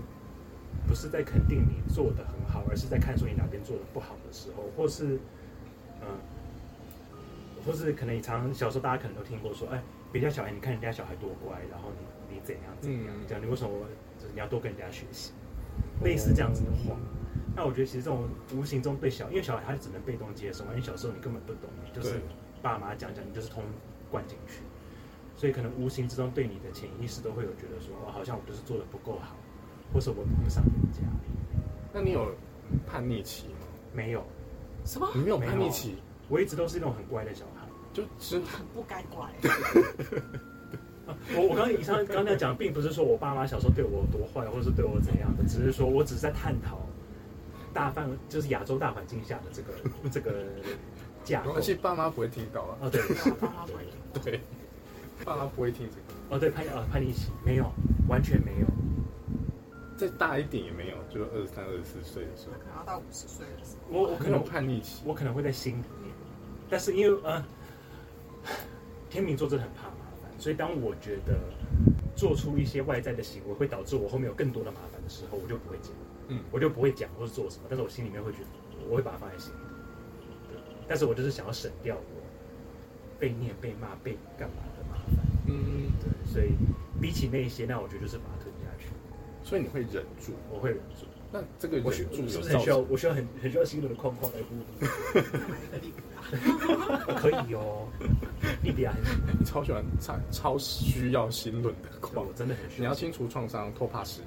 [0.88, 5.18] 不是在肯定你做的很好，而是在看说你哪边做的不好的时候，或是，
[6.02, 6.08] 嗯、
[7.66, 9.82] 或是可能你常小时候大家可能都听过说，哎，
[10.12, 11.90] 别家小孩，你看人家小孩多乖，然后
[12.30, 13.72] 你你怎样怎样，嗯这样你为什么
[14.20, 15.32] 就是你要多跟人家学习，
[16.04, 16.96] 类似这样子的话。
[17.56, 22.22] 那我觉得其实这种无形中对小，因为小孩他只能被动接受嘛，因为小时候你根本不懂，你就是
[22.62, 23.64] 爸妈讲讲，你就是通
[24.10, 24.62] 灌进去，
[25.36, 29.36] 所以可能无形之中对你的潜意识都会有觉得说，哦，好像我就是做的不够好，
[29.94, 31.00] 或是我比不上人家。
[31.94, 32.34] 那你有
[32.88, 33.68] 叛逆期吗？
[33.94, 34.24] 没有，
[34.86, 35.10] 什么？
[35.14, 35.98] 你没有叛逆期，
[36.32, 37.68] 我一直都是那种很乖的小孩。
[37.94, 39.26] 就是很不该乖。
[41.06, 46.80] 啊 我我刚刚以上刚刚那样讲，并不是说我爸妈小时候对我有多坏，或者是对我怎样的，只是说我只是在探讨
[47.74, 49.74] 大范就是亚洲大环境下的这个
[50.10, 50.46] 这个
[51.26, 51.76] 架构而且。
[51.76, 52.78] 爸妈不会听到啊。
[52.82, 53.02] 哦，对，
[53.42, 53.84] 爸妈不会
[54.24, 54.40] 对，
[55.26, 56.02] 爸妈不会听这个。
[56.30, 57.70] 哦对，叛呃叛逆期没有，
[58.08, 58.68] 完全没有。
[59.98, 64.00] 再大一点也没有，就二十三、二十四岁的时候，可能要到五十岁的时候。
[64.00, 65.04] 我我可能叛逆期。
[65.06, 66.01] 我可能会在心里面，
[66.72, 67.44] 但是因为呃，
[69.10, 71.38] 天秤座真的很怕麻烦，所以当我觉得
[72.16, 75.92] 做出一些外在的行为会导致我后面有更多的麻烦的时候，我就不会讲，
[76.30, 78.46] 嗯，我就不会讲或者做什么，但是我心里面会觉得
[78.90, 79.58] 我会把它放在心里，
[80.88, 82.22] 但是我就是想要省掉我
[83.20, 86.54] 被念、被骂、被干嘛的麻烦，嗯，对，所以
[87.02, 88.88] 比起那些，那我觉得就是把它吞下去，
[89.44, 90.32] 所以你会忍住。
[90.50, 91.06] 我会忍住。
[91.34, 92.78] 那这个我是不是很需要？
[92.78, 94.40] 我需要很很需要心灵的框框来
[97.18, 97.88] 可以哦。
[98.64, 99.02] 利比亚很，
[99.40, 104.22] 你超喜欢超超需要心论的对矿我，真的很需要你要清除创伤，托帕石。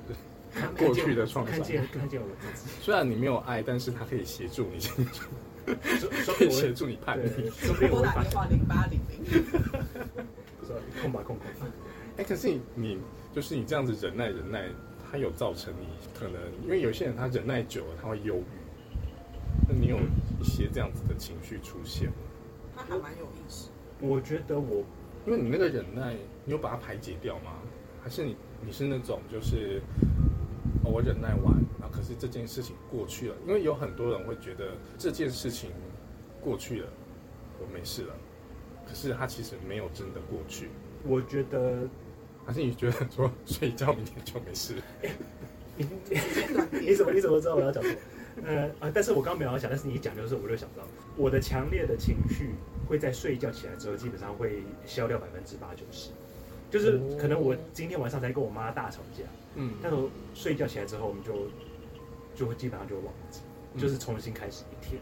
[0.52, 5.28] 看过去的创伤看见看见我自己，虽然你没有爱，但是它可以协助你清除，
[6.32, 9.44] 可以我协助你叛对逆。，说不定我拨打电话零八零零。
[10.64, 11.66] 说空吧空空吧。
[12.18, 12.98] 哎、可是你你
[13.34, 14.68] 就是你这样子忍耐忍耐，
[15.10, 22.14] 它有造成你可能，因为有些人他忍耐久了他会忧郁，那你有一些这样子的情绪出现吗？
[22.76, 23.70] 他还蛮有意思。
[24.00, 24.84] 我觉得我
[25.26, 26.14] 因为你那个忍耐，
[26.44, 27.52] 你有把它排解掉吗？
[28.02, 29.80] 还是你你是那种就是、
[30.84, 35.70] 哦、我忍耐完啊，可是这件事情过去了，因为有很多人会觉得这件事情
[36.42, 36.88] 过去了，
[37.58, 38.14] 我没事了，
[38.86, 40.68] 可是它其实没有真的过去。
[41.06, 41.88] 我觉得
[42.44, 44.74] 还是你觉得说 睡一觉明天就没事？
[45.76, 47.96] 你怎么你怎么知道我要讲什么？
[48.42, 50.82] 呃啊，但是我刚刚没有要讲，但是你一讲就是我就想到，
[51.16, 52.50] 我的强烈的情绪
[52.88, 56.10] 会在睡一觉起来之后，基本上会消掉百分之八九十。
[56.70, 59.22] 就是可能我今天晚上才跟我妈大吵架，
[59.54, 61.46] 嗯但是我睡一觉起来之后，我们就
[62.34, 63.40] 就会基本上就忘记，
[63.74, 65.00] 嗯就是重新开始一天。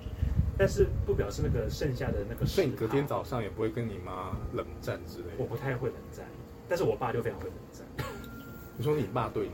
[0.58, 5.32] 但是不表示那个剩下的那个10%所以你隔天早上也不会跟你妈冷战之类的。
[5.38, 6.26] 我不太会冷战，
[6.68, 7.86] 但是我爸就非常会冷战，
[8.76, 9.52] 你说你爸对你，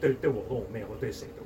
[0.00, 1.42] 对对我跟我妹或对谁都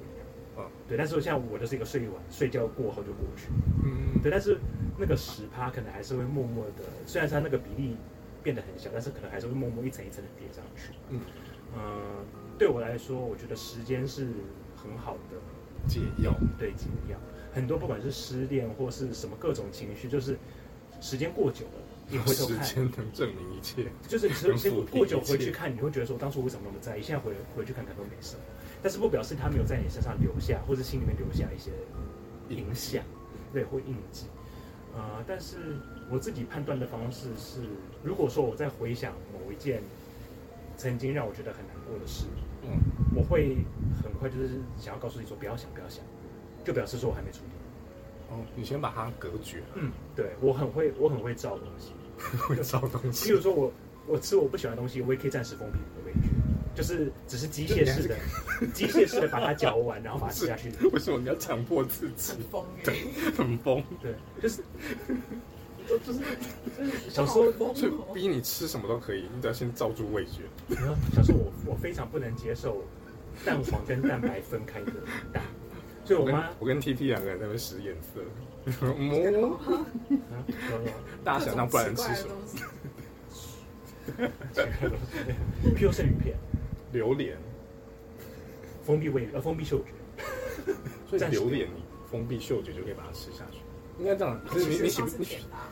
[0.88, 3.48] 对，但是像我就是一个睡一晚，睡觉过后就过去。
[3.84, 4.58] 嗯，对，但是
[4.98, 7.96] 那个十趴可能还是会默默的，虽然它那个比例
[8.42, 10.92] 变得很小，但是可能还是会默默一层一层的叠上去。
[11.08, 11.20] 嗯，
[11.74, 12.24] 呃，
[12.58, 14.28] 对我来说，我觉得时间是
[14.76, 15.38] 很好的
[15.88, 16.34] 解药。
[16.58, 17.16] 对解药。
[17.54, 20.38] 很多不管是失恋或是什么各种情绪，就是
[21.00, 23.84] 时间过久了，你回头时看，间能证明一切。
[24.08, 28.40] 就是你时间能抚平过久回去看，你会觉得说当初为什么那么在意，现在回回去看看都没什么。
[28.82, 31.70] 但是不表示他没有在你身上留下，或者心里面留下一些
[32.48, 33.02] 影响，
[33.52, 34.26] 对，或印记。
[34.94, 35.56] 呃，但是
[36.10, 37.60] 我自己判断的方式是，
[38.02, 39.82] 如果说我在回想某一件
[40.76, 42.26] 曾经让我觉得很难过的事，
[42.62, 42.76] 嗯，
[43.14, 43.56] 我会
[44.02, 46.04] 很快就是想要告诉你说不要想，不要想，
[46.64, 47.52] 就表示说我还没处理。
[48.30, 51.92] 哦，你先把它隔绝，嗯，对我很会，我很会造东西。
[52.46, 53.40] 会造东西比西如。
[53.40, 53.72] 说我
[54.06, 56.28] 我吃我不喜欢的东西，我也可以暂时封闭我的味觉，
[56.74, 58.16] 就是只是机械式的，
[58.72, 60.72] 机械式的把它嚼完，然后把它吃下去。
[60.92, 62.32] 为什么你要强迫自己？
[62.32, 62.40] 很？
[62.44, 62.94] 疯哎，
[63.36, 64.62] 很疯，对，就是
[65.88, 66.20] 就是
[66.78, 70.42] 就是小时候，所以逼你吃什么都可以，你只要先罩住味觉。
[71.14, 72.82] 小时候我我非常不能接受
[73.44, 74.92] 蛋黄跟蛋白分开的
[75.32, 75.42] 蛋，
[76.04, 78.20] 所以我妈我跟 T T 两个人在那边使眼色，
[81.24, 82.34] 大家想象不然吃什么？
[84.16, 85.04] 各种奇怪的东西。
[85.76, 86.34] 譬如生鱼片，
[86.92, 87.36] 榴莲，
[88.82, 90.72] 封闭味呃封闭嗅觉，
[91.08, 93.58] 所以暂时榴莲你封闭嗅觉就可以把它吃下去，
[93.98, 94.40] 应该这样。
[94.46, 95.68] 可是你你喜不你喜甜的啊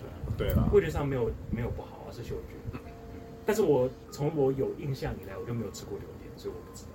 [0.00, 0.14] 对啊。
[0.36, 2.78] 对了，味觉上没有没有不好啊，是嗅觉。
[3.44, 6.90] 但是我从我有印象以来，我就没有吃过榴莲，所以我不知道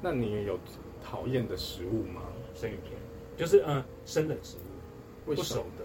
[0.00, 0.58] 那你有
[1.02, 2.22] 讨厌的食物吗？
[2.54, 2.92] 生鱼片
[3.36, 5.34] 就是嗯生的食物？
[5.34, 5.84] 不熟的。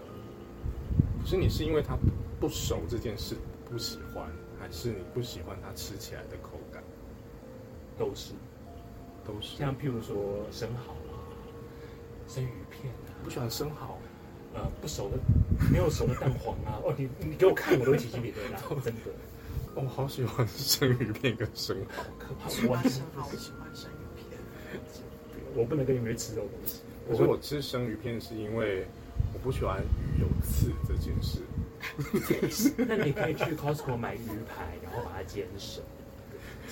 [1.22, 1.96] 可是你是因为它
[2.40, 3.36] 不熟这件事
[3.70, 6.49] 不喜欢，还是你不喜欢它吃起来的口感？
[8.00, 8.32] 都是，
[9.26, 9.58] 都是。
[9.58, 10.16] 像譬如说
[10.50, 11.20] 生蚝啊、
[12.26, 13.98] 生鱼片啊，不喜欢生蚝，
[14.54, 15.18] 呃不熟的
[15.70, 19.00] 没有熟的蛋黄啊， 哦你你给我看我都会起鸡皮疙瘩， 真的
[19.74, 22.02] 哦我好喜欢生鱼片跟生蚝。
[22.18, 22.48] 可怕。
[22.48, 24.40] 喜我欢生蚝，我喜欢生鱼片。
[25.54, 28.86] 我不能跟你们去吃这种东西，可是我吃生鱼片是因为
[29.34, 31.40] 我不喜欢鱼有刺这件事。
[32.88, 35.80] 那你可以去 Costco 买鱼排，然后把它煎熟，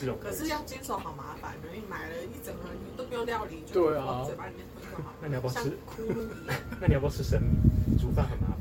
[0.01, 5.16] 这种可是要坚守好麻烦的，你买了一整盒鱼都不用料理，就对啊往嘴巴里面吞就好了。
[5.20, 5.70] 那你要不要吃？
[5.84, 6.57] 窟窿一样。
[6.80, 7.99] 那你要不要吃生米？
[7.99, 8.61] 煮饭很麻烦。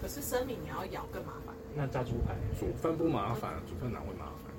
[0.00, 1.54] 可是生米你要咬更麻烦。
[1.74, 4.52] 那炸猪排，煮饭不麻烦，煮饭哪会麻烦？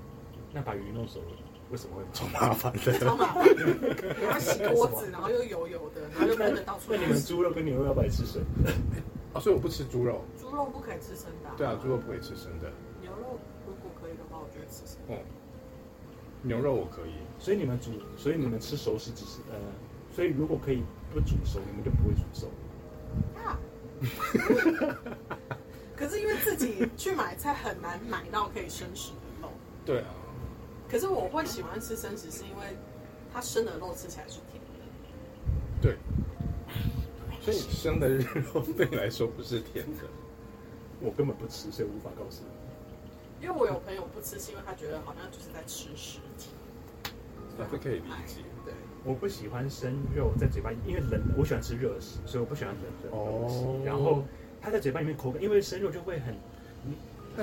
[0.52, 1.38] 那把鱼弄熟了，
[1.72, 3.00] 为什么会超麻烦的。
[3.00, 6.98] 超麻烦的，然后洗锅子， 然后又油油的，然后又喷的到处那。
[6.98, 8.42] 你们猪肉跟牛肉要不要吃生？
[9.34, 10.22] 啊，所以我不吃猪肉。
[10.40, 12.70] 猪肉不可以吃生的、对啊，猪肉不可以吃生的。
[13.02, 15.22] 牛肉如果可以的话，我觉得吃生的。
[16.44, 17.14] 哦，牛肉我可以。
[17.40, 19.58] 所以你们煮，所以你们吃熟食只是呃，
[20.16, 20.84] 所以如果可以
[21.14, 22.52] 不煮熟，你们就不会煮熟。
[23.36, 23.60] 啊！
[25.96, 29.50] 可是因为自己去买菜很难买到可以生食的肉，
[29.86, 30.14] 对啊，
[30.90, 32.76] 可是我会喜欢吃生食，是因为
[33.34, 34.70] 它生的肉吃起来是甜的。
[35.82, 35.98] 对。
[37.42, 40.04] 所以生的肉对你来说不是甜的。
[41.02, 42.50] 我根本不吃，所以无法告诉你。
[43.44, 46.52] 因为我有朋友不吃，是因为他觉得好像就是在吃尸体。
[47.60, 48.74] 啊这可以理解对，
[49.04, 53.66] 我不喜欢生肉在嘴巴里，因为冷，我喜欢吃热食，所以我不喜欢冷的东西。
[53.66, 54.24] 哦然后
[54.62, 56.34] 它在嘴巴里面口感，因为生肉就会很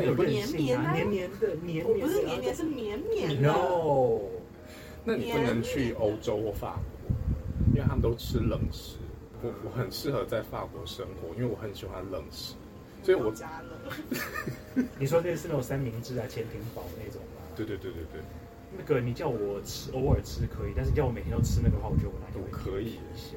[0.03, 2.07] 有韧性啊，绵黏黏的，黏我黏的。
[2.07, 3.53] 不是黏黏，是绵绵的。
[3.53, 4.23] No，
[5.05, 7.15] 那你不能去欧洲或法国，
[7.75, 8.97] 因为他们都吃冷食。
[9.43, 12.55] 我我很适合在法国生活，因为我很喜欢冷食，
[13.03, 13.93] 所以我加了。
[14.99, 17.43] 你说类似那种三明治啊、潜艇堡那种吗？
[17.57, 18.21] 对对对对对，
[18.79, 23.37] 那个你叫我吃，偶尔吃可以，但是叫我每天都吃那个的话，我觉得我哪天会我可以一些。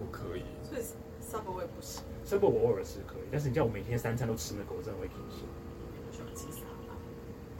[0.00, 0.42] 我可以。
[0.62, 0.82] 所以
[1.22, 5.44] Subway 不行，这不我偶尔吃可以，但是你叫我每天三餐都吃那个，我真的会停歇。
[6.10, 6.94] 喜欢吃沙拉。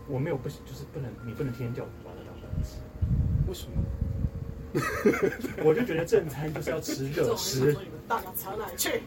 [0.09, 2.79] 我没有不行，就是不能，你不能天天叫我把它当饭吃。
[3.47, 3.77] 为什么？
[5.65, 7.77] 我就觉得正餐就是要吃热食
[8.09, 9.03] 大脑藏哪去？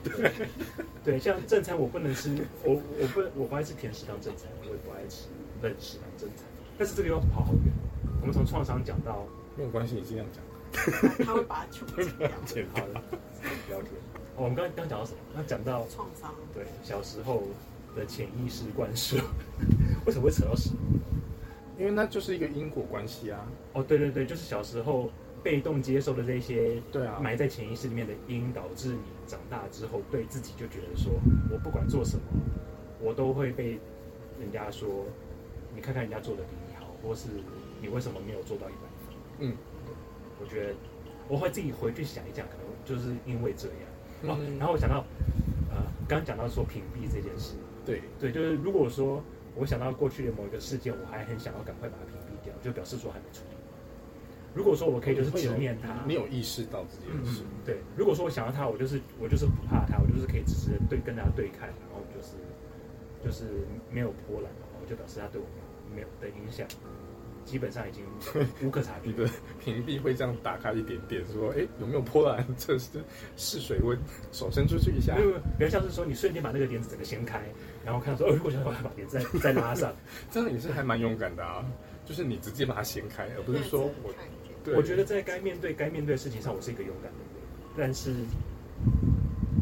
[1.03, 5.27] 对，像正餐我不能吃，我我不我不爱吃甜食当正餐，我也不爱吃
[5.61, 6.45] 冷食当正餐。
[6.77, 7.73] 但是这个要跑好远，
[8.21, 9.25] 我们从创伤讲到
[9.57, 10.43] 没有关系，你尽量讲。
[11.25, 12.29] 他会把它全部剪掉。
[12.45, 13.01] 剪好了
[13.69, 13.91] 聊天。
[14.35, 15.17] 哦我们刚刚刚讲到什么？
[15.33, 17.43] 刚讲到创伤，对小时候
[17.95, 19.15] 的潜意识灌输，
[20.05, 20.99] 为什么会扯到食物？
[21.79, 23.39] 因为那就是一个因果关系啊。
[23.73, 25.09] 哦，对对对，就是小时候
[25.45, 31.13] 被动接受的这些，对啊埋在潜意识里面的因，导致你长大之后对自己就觉得说，
[31.51, 32.23] 我不管做什么，
[32.99, 33.77] 我都会被
[34.39, 35.05] 人家说，
[35.75, 37.27] 你看看人家做的比你好，或是
[37.79, 39.15] 你为什么没有做到一百分？
[39.37, 39.55] 嗯，
[40.41, 40.73] 我觉得
[41.27, 44.33] 我会自己回去想一想，可能就是因为这样。
[44.33, 45.05] 哦，嗯然后我想到，
[45.69, 45.77] 呃，
[46.07, 47.53] 刚刚讲到说屏蔽这件事，
[47.85, 49.23] 对，对，就是如果说
[49.53, 53.54] 我想到过去的某一个事件，我还很想要赶快把它屏蔽掉，就表示说还没处理。
[54.55, 62.33] 如果说我可以就是直面它，你有意识到这件嗯事，对，如果说我想要他，我就是我就是不怕他，我就是可以直直的对跟他对看，然后就是
[63.23, 63.43] 就是
[63.91, 65.45] 没有波澜的话，我就表示他对我
[65.93, 66.65] 没有的影响，
[67.43, 68.03] 基本上已经
[68.65, 69.13] 无可察觉你。
[69.13, 69.29] 的
[69.59, 72.45] 屏蔽会这样打开一点点，说，哎，有没有波澜？
[72.57, 73.03] 这是
[73.35, 73.97] 试水温，
[74.31, 75.21] 手伸出去一下没。
[75.21, 77.41] 有，没有比较像是说你瞬间把那个帘子整个掀开，
[77.83, 79.93] 然后看到说，哦，如果想要把帘子再 再拉上，
[80.31, 81.65] 这样也是还蛮勇敢的啊，
[82.05, 84.13] 就是你直接把它掀开，而不是说我，
[84.73, 87.37] 我觉得在该面对该面对的事情上，我是一个勇敢的人，
[87.77, 88.13] 但是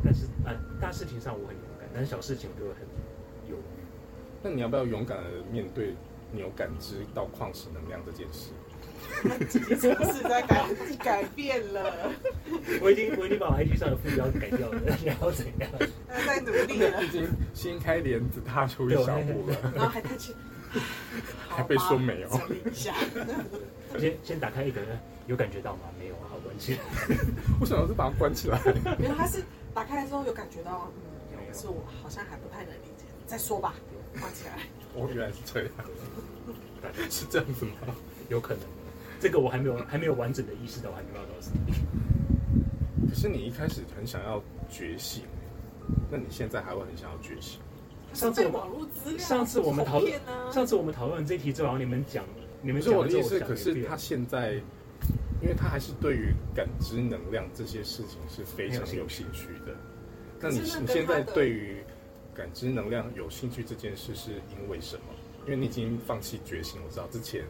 [0.03, 2.81] 但是啊、大事情上我很勇敢，但是小事情我就会很
[3.49, 3.83] 犹豫。
[4.41, 5.95] 那你要不要勇敢的面对
[6.31, 8.51] 你有感知到矿石能量这件事？
[9.49, 10.65] 自己是不是在改
[11.03, 12.11] 改变了？
[12.81, 15.69] 我已经我已经把我 IG 上的副标改掉了，你要怎样？
[16.07, 20.33] 他在努力了已，经掀开帘子踏出一小步了，然后还在去，
[21.49, 22.93] 还被说没有整理一下。
[23.99, 24.81] 先先打开一个，
[25.27, 25.81] 有感觉到吗？
[25.99, 26.79] 没有，好关起来。
[27.59, 28.59] 我想要是把它关起来？
[28.99, 30.89] 没有，它是打开的时候有感觉到，
[31.31, 33.05] 嗯，有，可是我好像还不太能理解。
[33.25, 33.73] 再说吧，
[34.19, 34.59] 关起来。
[34.95, 35.69] 哦，原来是这样，
[37.09, 37.71] 是这样子吗？
[38.29, 38.63] 有可能，
[39.19, 41.73] 这个我还没有还没有完整的意识到，我还没办法告诉你。
[43.09, 45.23] 可是你一开始很想要觉醒，
[46.09, 47.59] 那你现在还会很想要觉醒？
[48.13, 52.23] 上次网络资料，上次我们讨论啊，上次我们讨论这题之后，你们讲
[52.63, 54.53] 你们不是讲了之后我的意思，可是他现在，
[55.41, 59.75] 因为他还是对于感知能量这些事情是非常有兴趣的。
[60.39, 61.77] 那你你现在对于
[62.33, 65.03] 感知能量有兴趣这件事，是因为什么？
[65.45, 67.43] 因为你已经放弃觉醒，我知道之前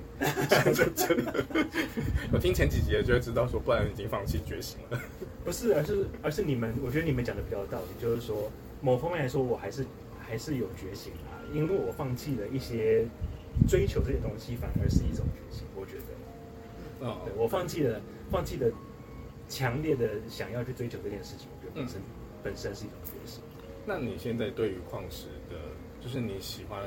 [0.96, 1.46] 真的，
[2.34, 5.00] 我听前几集就会知道说，不然已经放弃觉醒了。
[5.46, 8.52] 不是，而是而是你们，我觉得你们讲的比较有道理，就是说
[8.82, 9.86] 某方面来说，我还是
[10.20, 13.06] 还是有觉醒啊，因为我放弃了一些
[13.68, 15.66] 追求这些东西，反而是一种觉醒。
[15.76, 15.98] 我觉
[17.00, 18.70] 得，哦对我放弃了放弃了
[19.48, 22.02] 强烈的想要去追求这件事情，我觉得本身、
[22.44, 23.44] 本身是一种觉醒。
[23.86, 25.58] 那你现在对于矿石的，
[26.00, 26.82] 就是你喜欢，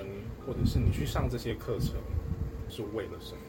[0.46, 1.96] 或者是你去上这些课程，
[2.68, 3.40] 是为了什么？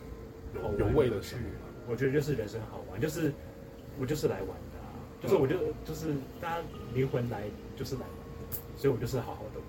[0.55, 1.67] 有有为了什么吗？
[1.89, 3.33] 我觉得就是人生好玩，就是
[3.99, 4.91] 我就是来玩的、啊，
[5.21, 5.55] 就是我就
[5.85, 6.63] 就是大家
[6.93, 7.43] 灵魂来
[7.75, 8.09] 就是来玩
[8.49, 9.67] 的，所以我就是好好的玩。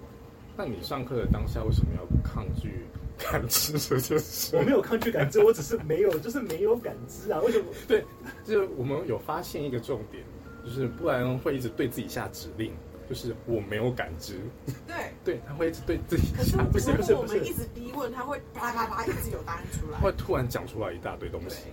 [0.56, 2.84] 那你上课的当下为什么要抗拒
[3.18, 4.56] 感知这件事？
[4.56, 7.40] 我没有抗拒感知，我只是没有，就是没有感知啊。
[7.44, 7.66] 为什么？
[7.86, 8.04] 对，
[8.44, 10.24] 就是我们有发现一个重点，
[10.64, 12.72] 就是不然会一直对自己下指令，
[13.08, 14.40] 就是我没有感知，
[14.86, 14.94] 对。
[15.24, 19.98] 对他会一直对自己可是下不是如不是不是果我们一直逼问，他会啪啪啪一直有答案出来。
[19.98, 21.64] 会突然讲出来一大堆东西。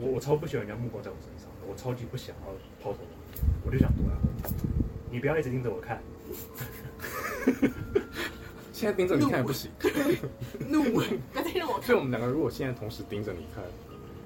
[0.00, 2.98] 我我超不喜欢人家目光在我身上的，我超级不想要抛头，
[3.64, 4.14] 我就想躲啊。
[5.10, 6.00] 你不要一直盯着我看，
[8.84, 9.70] 现在盯着你看也不行，
[10.68, 11.00] 怒，不
[11.34, 12.02] 要再让我看所以我。
[12.02, 13.64] 们两个如果现在同时盯着你看，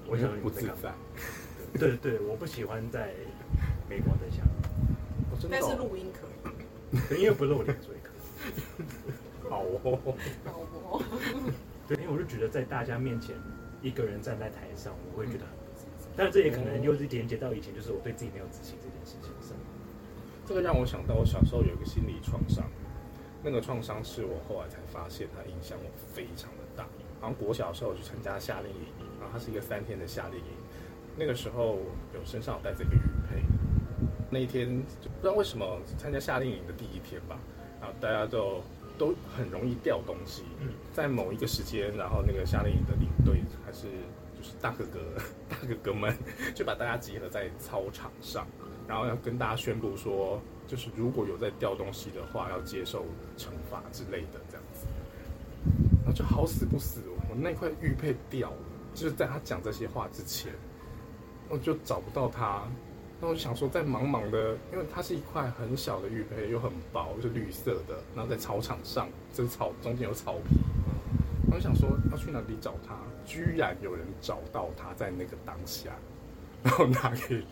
[0.05, 0.93] 我想不自在。
[1.79, 3.13] 对对，我不喜欢在
[3.89, 4.43] 美光灯下，
[5.49, 6.99] 但是录音可以。
[7.07, 9.49] 对因为不露脸所以可以。
[9.49, 9.97] 好哦，
[10.43, 10.59] 好
[10.91, 11.01] 哦。
[11.87, 13.33] 对，因为我就觉得在大家面前，
[13.81, 16.09] 一个人站在台上，我会觉得很不自在。
[16.17, 19.55] 但是这也可能又是连接到以前，就是我对自己没有自信这件事情上。
[20.45, 22.65] 这个让我想到我小时候有一个心理创伤，
[23.43, 26.83] 那个创伤是我后来才发现，它影响我非常的大。
[27.21, 28.85] 好像国小的时候我去参加夏令营，
[29.19, 30.45] 然后它是一个三天的夏令营，
[31.17, 31.79] 那个时候
[32.13, 33.43] 有身上有带这个玉佩，
[34.29, 37.37] 那一天就不知道为什么参加夏令营的第一天吧，
[37.81, 38.61] 然后大家都
[38.97, 40.43] 都很容易掉东西，
[40.93, 43.87] 在某一个时间，然后那个夏令营的领队还是
[44.37, 44.99] 就是大哥哥
[45.49, 46.15] 大哥哥们
[46.55, 48.47] 就把大家集合在操场上，
[48.87, 53.03] 然后要跟大家宣布说，就是如果有在掉东西的话，要接受
[53.35, 54.85] 惩罚之类的这样子。
[56.03, 58.57] 然后就好死不死，我那块玉佩掉了，
[58.93, 60.53] 就是在他讲这些话之前，
[61.49, 62.61] 我就找不到它。
[63.19, 70.55] 那我就想说，在茫茫的，因为它是一块很小的玉佩，又很薄，是绿色的，然后在草场上，这个草中间有草皮。
[71.51, 72.95] 我就想说要去哪里找它，
[73.25, 75.89] 居然有人找到它在那个当下，
[76.63, 77.43] 然后拿给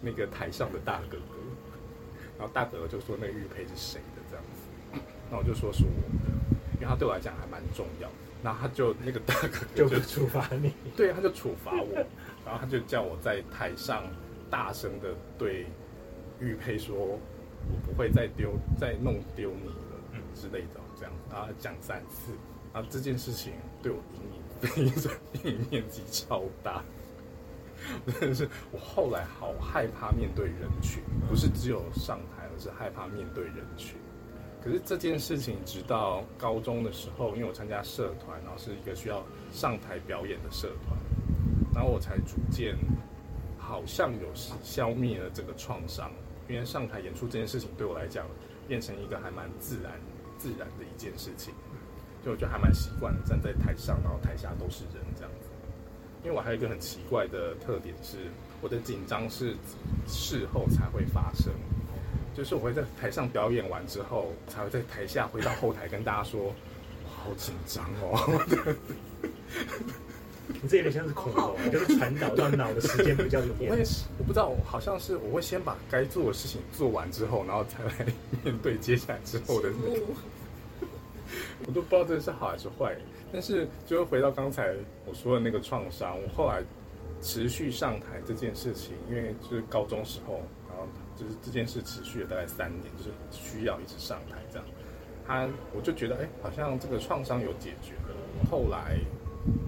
[0.00, 1.38] 那个台上的大哥哥，
[2.38, 5.90] 然后大哥哥就说那个玉佩是谁的这样子，那我就说是我
[6.24, 6.30] 的，
[6.74, 8.08] 因为他对我来讲还蛮重要。
[8.42, 10.72] 然后他就那个大哥哥 就就处罚你。
[10.96, 11.94] 对，他就处罚我，
[12.44, 14.04] 然后他就叫我在台上
[14.50, 15.66] 大声的对
[16.38, 17.18] 玉佩说，我
[17.84, 19.74] 不会再丢、再弄丢你了，
[20.12, 22.32] 嗯之类的，这样，然后讲三次，
[22.72, 24.20] 然后这件事情对我阴
[24.84, 25.12] 影非常
[25.42, 26.84] 阴影面积超大，
[28.06, 33.96] 真的是我后来好害怕面对人群，不是只有上台，而是害怕面对人群。
[34.62, 40.98] 可是这件事情，直到高中的时候，因为我参加社团，然后是一个需要上台表演的社团，
[41.72, 42.76] 然后我才逐渐
[43.58, 44.28] 好像有
[44.62, 46.10] 消灭了这个创伤。
[46.48, 48.26] 因为上台演出这件事情对我来讲，
[48.68, 49.92] 变成一个还蛮自然、
[50.36, 51.52] 自然的一件事情。
[52.24, 55.02] 就我觉得还蛮习惯站在台上，然后台下都是人。
[56.26, 58.16] 因为我还有一个很奇怪的特点是，
[58.60, 59.54] 我的紧张是
[60.08, 61.52] 事后才会发生。
[62.34, 68.42] 就是我会在台上表演完之后，才会在台下回到后台跟大家说，我好紧张哦。
[70.60, 73.84] 你这有点像是恐龙，就是传导到脑的时间比较我远会。，
[74.18, 78.06] 我不知道，好像是我会先把该做的事情做完之后，然后才来
[78.42, 80.06] 面对接下来之后的那个。
[81.66, 82.96] 我都不知道这是好还是坏。
[83.36, 84.74] 但是，就是回到刚才
[85.04, 86.62] 我说的那个创伤，我后来
[87.20, 94.66] 持续上台这件事情，因为就是高中时候，然后就是这件事持续了大概三年，就是需要一直上台这样。
[95.26, 98.16] 他我就觉得，哎、好像这个创伤有解决了。
[98.50, 98.96] 后来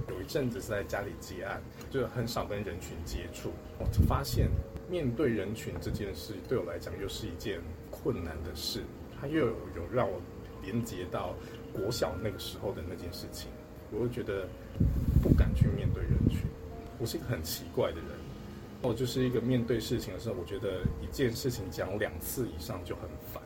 [0.08, 1.60] 有一阵子是在家里接案，
[1.90, 3.50] 就很少跟人群接触。
[3.78, 4.48] 我就发现
[4.88, 7.60] 面对人群这件事对我来讲又是一件
[7.90, 8.82] 困难的事，
[9.20, 9.54] 它又有
[9.92, 10.18] 让我
[10.62, 11.34] 连接到
[11.70, 13.50] 国小那个时候的那件事情，
[13.90, 14.46] 我会觉得
[15.22, 16.40] 不敢去面对人群。
[16.98, 18.06] 我是一个很奇怪的人，
[18.82, 23.42] 我就是一个面对事情的时候，我觉得一件事情讲两次以上就很烦。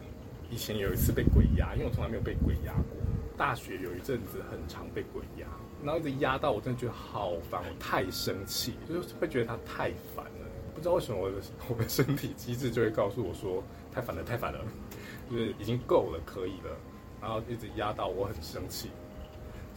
[0.50, 2.98] 以前有一次被鬼压，因为我从来没有被鬼压过。
[3.36, 5.46] 大学有一阵子很常被鬼压，
[5.82, 10.46] 然后一直压到我真的觉得好烦，我太生气，就是会觉得他太烦了。
[10.74, 11.36] 不知道为什么我的
[11.68, 13.62] 我的身体机制就会告诉我说
[13.92, 14.60] 太烦了，太烦了，
[15.30, 16.76] 就是已经够了，可以了。
[17.20, 18.90] 然后一直压到我很生气，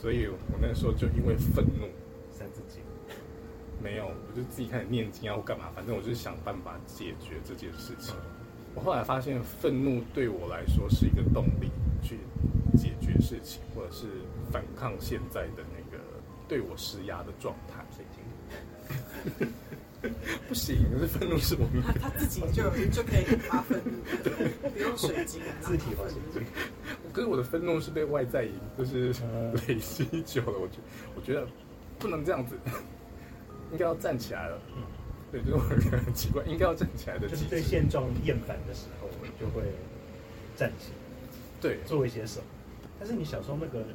[0.05, 1.87] 所以我那时候就因为愤怒，
[2.31, 2.79] 三字经，
[3.81, 8.13] 没有，我就自己开始念经啊或干嘛，反正我就是想办法解决这件事情。
[8.75, 11.71] 我后来发现，愤怒对我来说是一个动力，
[12.03, 12.19] 去
[12.77, 14.05] 解决事情，或者是
[14.51, 16.03] 反抗现在的那个
[16.47, 17.83] 对我施压的状态。
[17.95, 19.47] 水晶，
[20.47, 23.97] 不行，可是愤怒是我他他自己就就可以发愤怒，
[24.69, 26.43] 不用水晶，字体化水晶，
[27.16, 30.74] 可是我的愤怒是被外在因，就是嗯累积久了，我觉
[31.16, 31.47] 我觉得
[31.97, 32.57] 不能这样子，
[33.72, 34.59] 应该要站起来了。
[34.76, 34.84] 嗯
[35.32, 37.45] 对，就是我有一个很奇怪，应该要站起来的就是。
[37.45, 39.07] 对现状厌烦的时候，
[39.39, 39.63] 就会
[40.57, 40.97] 站起来
[41.61, 42.45] 对，做一些什么。
[42.99, 43.86] 但是你小时候那个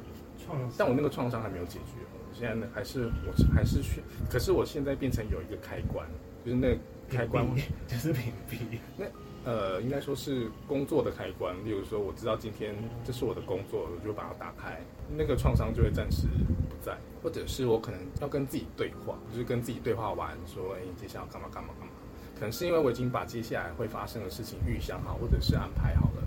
[0.43, 6.07] 创伤，但我那个创伤还没有解决，我现在呢还是我还是去，可是我现在变成有一个开关，
[6.43, 6.77] 就是那个
[7.09, 7.45] 开关，
[7.87, 9.05] 就是屏蔽，那
[9.43, 11.55] 呃应该说是工作的开关。
[11.65, 14.79] 例如说，我知道今天这是我的工作，我就把它打开，
[15.17, 16.27] 那个创伤就会暂时
[16.69, 21.93] 不在，或者是我可能要跟自己对话，就是跟自己对话完，说，哎，你接下来要干嘛干嘛干嘛。
[22.35, 26.23] 可能是因为我已经把接下来会发生的事情预想好，或者是安排好了，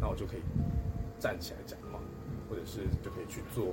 [0.00, 0.40] 那我就可以
[1.18, 1.98] 站起来讲话，
[2.48, 3.66] 或者是就可以去做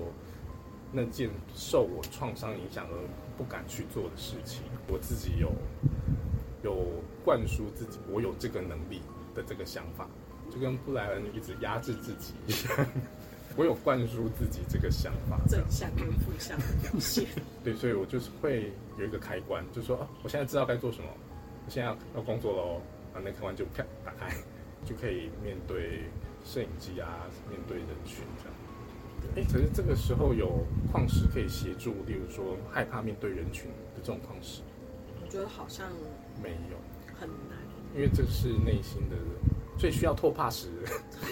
[0.92, 2.98] 那件受我创伤影响而
[3.38, 4.64] 不敢去做的事情。
[4.88, 5.52] 我自己有
[6.64, 6.86] 有
[7.24, 9.02] 灌输自己，我有这个能力
[9.36, 10.08] 的这个想法，
[10.52, 12.88] 就跟布莱恩一直压制自己一样。
[13.56, 17.26] 我有灌输自己这个想法，正向跟负向的表现。
[17.64, 21.08] 对，所以我就是会有一个开关，就说，啊，我现在知道该做什么，
[21.66, 22.82] 我现在要要工作喽，
[23.14, 24.32] 啊，那开关就啪打开，
[24.86, 26.04] 就可以面对
[26.46, 28.54] 摄影机啊，面对人群这样。
[29.36, 34.62] 哎，可是这个时候有矿石可以协助，例如说害怕面对人群的这种矿石
[35.20, 35.90] 我觉得好像
[36.42, 36.78] 没有，
[37.20, 37.58] 很难。
[37.96, 39.16] 因为这是内心的
[39.78, 40.70] 最需要拓帕石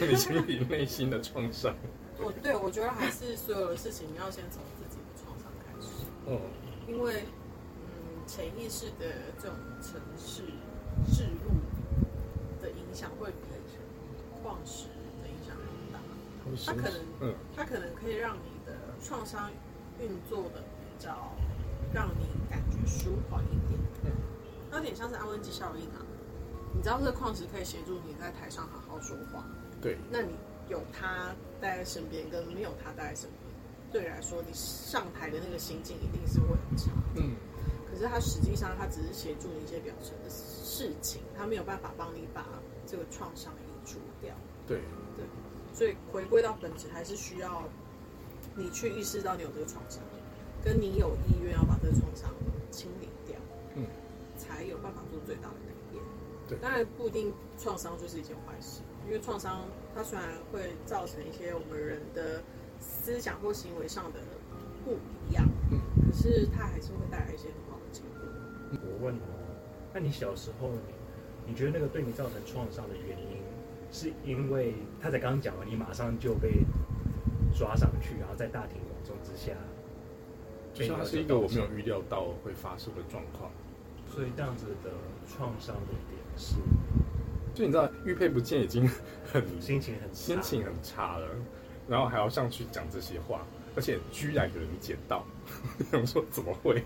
[0.01, 1.75] 你心里内心的创伤。
[2.17, 6.39] 我对我觉得还是所有的事情要先从自己的创伤开始，嗯，
[6.87, 7.23] 因为
[7.81, 9.05] 嗯潜意识的
[9.37, 10.43] 这种城市
[11.13, 11.51] 置入
[12.61, 13.35] 的影响会比
[14.41, 14.87] 矿石
[15.21, 15.99] 的影响更大。
[16.65, 19.51] 它可能嗯它可能可以让你的创伤
[19.99, 21.35] 运作的比较，
[21.93, 23.79] 让你感觉舒缓一点。
[24.75, 26.05] 嗯有点像是安慰剂效应啊。
[26.73, 29.45] 你知道这个矿石可以协助你在台上好好说话，
[29.81, 30.33] 对，那你
[30.67, 33.55] 有他带在身边，跟没有他带在身边，
[33.91, 36.91] 对你来说，你上台的那个心境一定是会很差。
[37.15, 37.35] 嗯。
[37.89, 42.45] 可是它实际上，它只是协助你一些表层的事情，它没有办法帮你把
[42.85, 44.35] 这个创伤移除掉。
[44.67, 44.81] 对。
[45.15, 45.23] 对，
[45.73, 47.63] 所以回归到本质，还是需要
[48.53, 50.03] 你去意识到你有这个创伤，
[50.61, 52.29] 跟你有意愿要把这个创伤
[52.69, 53.37] 清理掉，
[53.75, 53.85] 嗯，
[54.55, 56.03] 才有办法做最大的改变。
[56.47, 62.41] 对当然不一定创伤就是一件坏事，因为创伤它虽然会造成一些我们人的
[62.79, 64.19] 思想或行为上的
[64.85, 64.93] 不
[65.27, 68.79] 一样，嗯，可是它还是会带来一些很好的结果。
[68.83, 69.27] 我问哦，
[69.93, 70.93] 那你小时候你
[71.47, 73.41] 你觉得那个对你造成创伤的原因，
[73.91, 76.63] 是因为他才刚刚讲完，你马上就被
[77.57, 79.53] 抓上去，然后在大庭广众之下，
[80.73, 83.49] 就是它是一个我没有预料到会发生的状况。
[84.15, 84.91] 所以这样子的
[85.27, 86.55] 创伤的点是
[87.53, 88.89] 就你知道，玉佩不见已经
[89.31, 91.27] 很心情很差心情很差了，
[91.87, 93.45] 然后还要上去讲这些话，
[93.75, 95.25] 而且居然有人捡到，
[95.91, 96.83] 想说怎么会？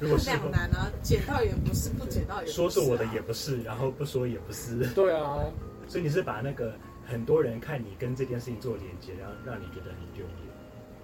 [0.00, 2.54] 如果是两难啊，捡到也不是，不捡到也不是、啊。
[2.54, 5.44] 说是我的也不是，然后不说也不是，对啊，
[5.88, 10.38] 所以你是把那个很多人看你跟这件事情做连接，然后让你觉得很丢脸。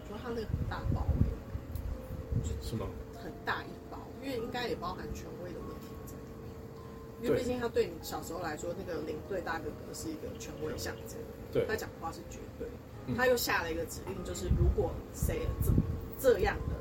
[0.01, 2.87] 我觉得他那个很大包诶、是吗？
[3.23, 3.82] 很大一包，
[4.23, 7.23] 因为应该也包含权威的问题在里面。
[7.23, 11.19] 因对为毕竟他对你小时候来说，那个领队大哥哥是一个权威象征，
[11.53, 12.67] 对他讲话是绝对。
[13.07, 15.81] 嗯他又下了一个指令，就是如果谁怎么
[16.21, 16.75] 这样的，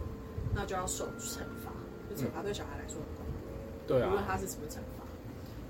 [0.53, 1.71] 那就要受惩罚。
[2.07, 5.03] 就惩罚对小孩来说很痛苦，对无论啊，他是什么惩罚。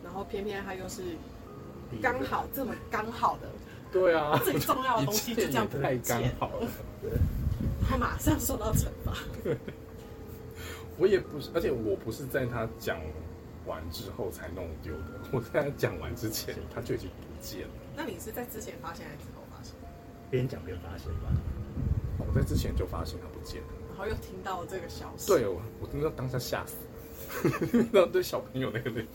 [0.04, 1.04] 然后偏偏他又是
[2.02, 3.48] 刚好这么刚好的
[3.94, 6.68] 对啊，最重要的东西就这样不太刚，好了。
[7.88, 9.14] 他马上受到惩罚。
[11.02, 13.00] 我也不是，而且我不是在他讲
[13.66, 17.74] 完之后才弄丢的，我在他讲完之前他就已经不见了。
[17.98, 19.74] 那你是在之前发现还是之后发现？
[20.30, 21.32] 边讲边发现吧。
[22.20, 23.68] 我在之前就发现他不见了。
[23.90, 26.78] 然后又听到这个消息，对，我我真的当下吓死，
[27.92, 29.06] 那对小朋友那个对，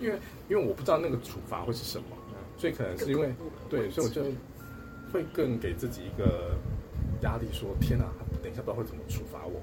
[0.00, 2.06] 因为因为我不知道那个处罚会是什么，
[2.58, 3.32] 所以可能是因为
[3.70, 4.24] 对，所以我就
[5.12, 6.56] 会更给自己一个
[7.22, 9.60] 压力说，天哪，他等一下不知道会怎么处罚我。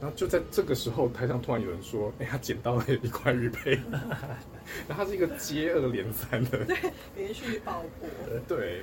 [0.00, 3.78] 然后就在这个时候，台上突然有人说：“哎、他捡到了一块玉佩。
[4.88, 6.76] ”然后他是一个接二连三的，对
[7.16, 8.08] 连续爆破，
[8.48, 8.82] 对，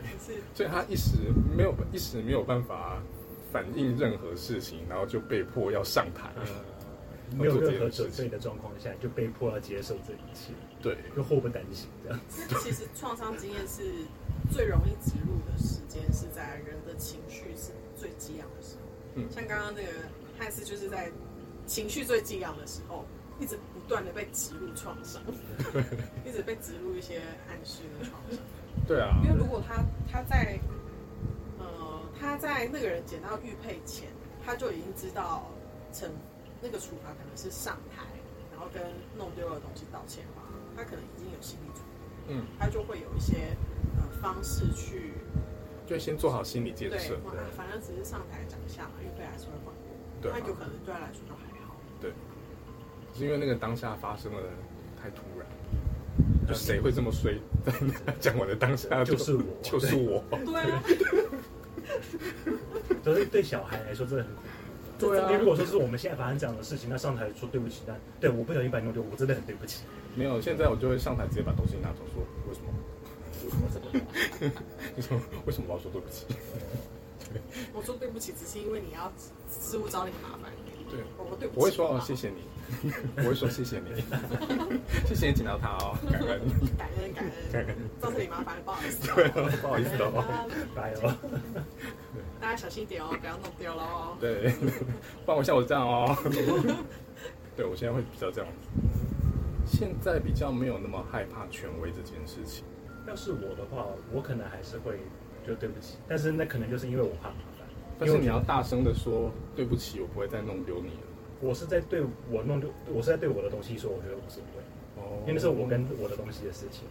[0.53, 1.17] 所以他一时
[1.55, 3.01] 没有一时没有办法
[3.51, 6.29] 反应任何事情，然后就被迫要上台。
[6.35, 6.43] 呃，
[7.35, 12.19] 没有任何准备的状况下，就被迫要接受这一切，对，就祸不单行这样。
[12.61, 13.81] 其实创伤经验是
[14.51, 18.81] 最容易植入的时间是在人的情绪是最激昂的时候。
[19.15, 19.87] 嗯像刚刚那个
[20.37, 21.11] 汉斯就是在
[21.65, 23.05] 情绪最激昂的时候，
[23.39, 25.21] 一直不断的被植入创伤，
[26.25, 28.39] 一直被植入一些暗示的创伤。
[28.87, 30.59] 对啊因，为如果他他在
[31.59, 34.09] 呃他在那个人捡到玉佩前，
[34.45, 35.49] 他就已经知道
[35.91, 36.07] 惩
[36.61, 38.03] 那个处罚可能是上台，
[38.51, 38.81] 然后跟
[39.17, 40.43] 弄丢了的东西道歉的话，
[40.75, 41.83] 他可能已经有心理准
[42.27, 43.55] 备，嗯，他就会有一些
[43.97, 45.13] 呃方式去
[45.85, 49.73] 就先做好心理建对设，，对反正只是上台讲一下嘛，玉佩还是会还我，
[50.21, 51.75] 对啊那有可能对他来说就还好。
[52.01, 52.11] 对
[53.13, 54.39] 是因为那个当下发生了
[55.01, 55.47] 太突然，
[56.47, 57.39] 就谁会这么衰？
[58.19, 60.83] 讲我的当下 就是我就是我，对啊，
[63.03, 64.49] 所 以对小孩来说真的很恐怖。
[64.99, 69.83] 对啊如果说是我们现在发生这样的事情，那上台说对不起，但对我不小心把你弄丢，我真的很对不起。
[70.15, 72.73] 没有，现在我就会上台直接把东西拿走，说为什么？
[73.43, 74.01] 我怎么了？
[74.95, 75.21] 为什么？
[75.45, 76.25] 为什么我要说对不起？
[77.73, 79.11] 我说对不起，只是因为你要
[79.49, 80.51] 失误找你麻烦。
[80.89, 82.43] 对，我对不起，我会说哦，谢谢你，
[83.17, 84.01] 我会说谢谢你，
[85.05, 86.39] 谢谢你捡到他哦，感恩，
[86.77, 89.13] 感恩感感恩，恩，造成你麻烦，不好意思。
[89.13, 90.23] 对哦，不好意思哦，
[90.73, 91.13] 加油！
[92.39, 94.17] 大家小心一点哦，不要弄丢了哦。
[94.21, 94.49] 对，
[95.25, 96.15] 不然我像我这样哦，
[97.57, 98.49] 对我现在会比较这样。
[98.49, 102.63] 子，现在比较没有那么害怕权威这件事情，
[103.07, 105.01] 要是我的话，我可能还是会
[105.47, 107.65] 就对不起，但是那可能就是因为我怕麻烦。
[107.97, 111.07] 但是你要大声的说对不起，我不会再弄丢你了。
[111.39, 116.83] 我是在对我弄丢，我是在对我的东西说，我觉得我是不会，哦因为那是我跟我的东西的事情。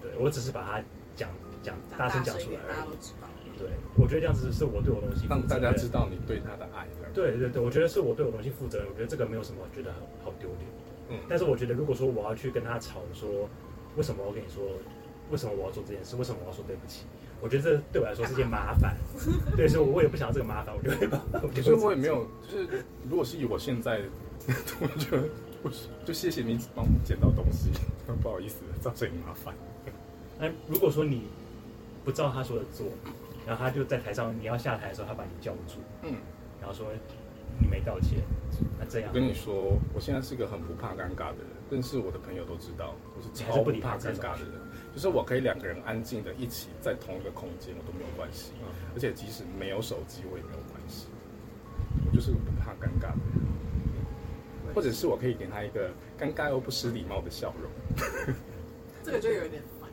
[0.00, 0.84] 对我只是把它
[1.14, 1.28] 讲
[1.62, 2.76] 讲大声讲，出来而已。
[2.76, 3.28] 大家都知道。
[3.58, 6.86] 对，我觉得这样子是我对我东西让大家知道你对他的爱。
[7.14, 9.90] 对对对，我觉得是我对我东西负责任，我觉得这个没有什么觉得
[10.22, 10.60] 好丢脸。
[11.08, 13.48] 嗯，但是我觉得如果说我要去跟他吵说，
[13.96, 14.62] 为什么我跟你说，
[15.30, 17.06] 为什么我要做这件事，为什么我要说对不起？
[17.40, 18.96] 我觉得这对我来说是件麻烦，
[19.56, 21.20] 对，所以我也不想要这个麻烦，我就会把。
[21.42, 24.00] 我就可是我也没有，就是如果是以我现在，
[24.80, 25.22] 我觉得
[25.62, 25.70] 我
[26.04, 27.70] 就谢谢你帮我捡到东西，
[28.22, 29.54] 不好意思造成你麻烦。
[30.38, 31.28] 那如果说你
[32.04, 32.86] 不照他说的做，
[33.46, 36.14] 然后他就在台上，你要下台的时候，他把你叫住，嗯，
[36.60, 36.86] 然后说
[37.58, 38.18] 你没道歉，
[38.78, 44.65] 那这样我跟你说，我现在是个很不怕尴尬的人，认识我的朋友都知道，我是超不怕尴尬的人。
[44.96, 51.06] 就是我可以两个人安静的一起在同一个空间，我都没有关系，嗯而且即使没有手机，我也没有关系。
[52.08, 57.70] 我就是个不怕尴尬的人，或者是我可以给他一个尴尬又不失礼貌的笑容。
[59.04, 59.90] 这个就有点烦。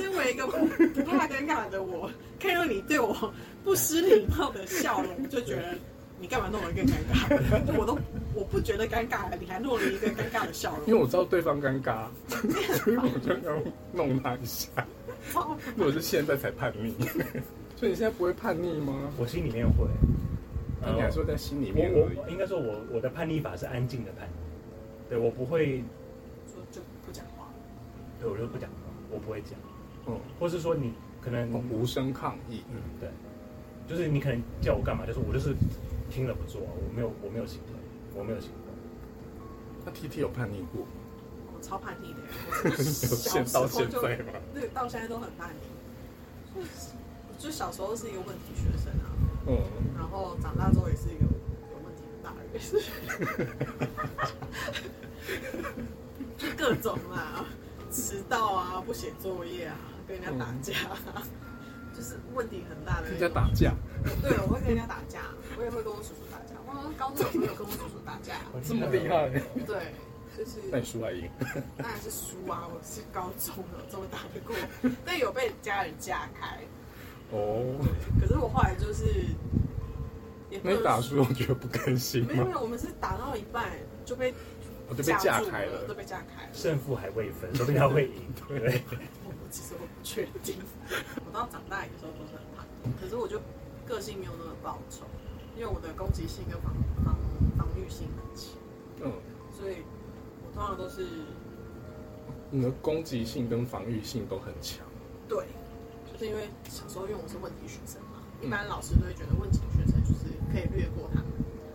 [0.00, 3.30] 身为一个不不怕尴尬的我，看到你对我
[3.62, 5.74] 不失礼貌的笑容，就觉得
[6.20, 7.76] 你干嘛弄了一个尴尬？
[7.78, 7.98] 我都
[8.34, 10.86] 我不觉得尴尬了，你还弄了一个尴尬的笑容。
[10.86, 13.56] 因为我知道对方尴尬， 所以我就要
[13.92, 14.70] 弄他一下。
[15.32, 16.94] 超如果是现在才叛逆，
[17.76, 18.94] 所以你现在不会叛逆吗？
[19.18, 19.86] 我心里面会，
[20.80, 22.16] 那你还说在心里面而已。
[22.16, 25.82] 我应该说我我的叛逆法是安静的叛逆，对我不会，
[26.46, 27.46] 说就不讲话。
[28.20, 28.76] 对我就不讲话，
[29.10, 29.50] 我不会讲，
[30.06, 32.62] 嗯，或是说你可能无声抗议。
[32.70, 33.08] 嗯，对，
[33.88, 35.54] 就是你可能叫我干嘛，就是我就是
[36.10, 37.74] 听了不做，我没有我没有行动，
[38.14, 38.56] 我没有行动。
[39.84, 40.86] 那 T T 有叛逆过？
[41.54, 42.20] 我超叛逆的，
[42.70, 44.32] 有现到现在吗？
[44.54, 45.60] 对，到现在都很叛逆。
[47.38, 49.12] 就小时候是一个问题学生啊，
[49.46, 49.58] 嗯，
[49.96, 51.24] 然后长大之后也是一个
[51.70, 52.50] 有问题的大人，
[56.38, 57.44] 就各种啊，
[57.92, 59.76] 迟到啊，不写作业啊，
[60.08, 61.22] 跟人家打架、啊，
[61.96, 63.08] 就是问题很大的。
[63.08, 63.72] 人家打架，
[64.20, 65.20] 对，我会跟人家打架，
[65.56, 66.54] 我也会跟我叔叔打架。
[66.66, 69.30] 我高中也有跟我叔叔打架，这么厉害？
[69.66, 69.94] 对，
[70.36, 71.30] 就是那你输还赢？
[71.78, 72.68] 当然是输啊！
[72.68, 74.54] 我是高中了，怎么打得过？
[75.06, 76.58] 但有被家人架开。
[77.32, 77.64] 哦，
[78.20, 79.04] 可是我后来就是
[80.50, 82.28] 也不能那你打输，我觉得不甘心吗？
[82.32, 83.72] 没有没有，我们是打到一半
[84.04, 84.34] 就被
[84.88, 85.94] 我就被架住开了，都了。
[85.94, 86.50] 被架开了。
[86.52, 88.22] 胜负还未分，说不定他会赢。
[88.46, 89.15] 对，我
[89.56, 90.60] 其实我不确定，
[91.24, 93.40] 我到长大有时候都是很叛逆，可是我就
[93.86, 95.08] 个性没有那么暴冲，
[95.56, 97.16] 因为我的攻击性跟防防
[97.56, 98.52] 防御性很强，
[99.00, 99.10] 嗯，
[99.56, 99.76] 所以
[100.44, 101.06] 我通常都是
[102.50, 104.84] 你的攻击性跟防御性都很强。
[105.26, 105.46] 对，
[106.12, 108.48] 就是因为小时候因为我是问题学生嘛，嗯。
[108.48, 111.32] 一般老师都会觉得问题学生就是可以略过他们，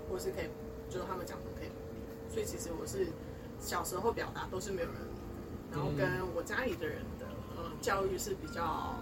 [0.07, 0.45] 或者是可以
[0.87, 1.81] 就是他们讲的可以不
[2.29, 3.07] 理，所以其实我是
[3.59, 5.17] 小时候表达都是没有人理
[5.73, 7.01] 的，然后跟我家里的人
[7.81, 8.95] 教育是比较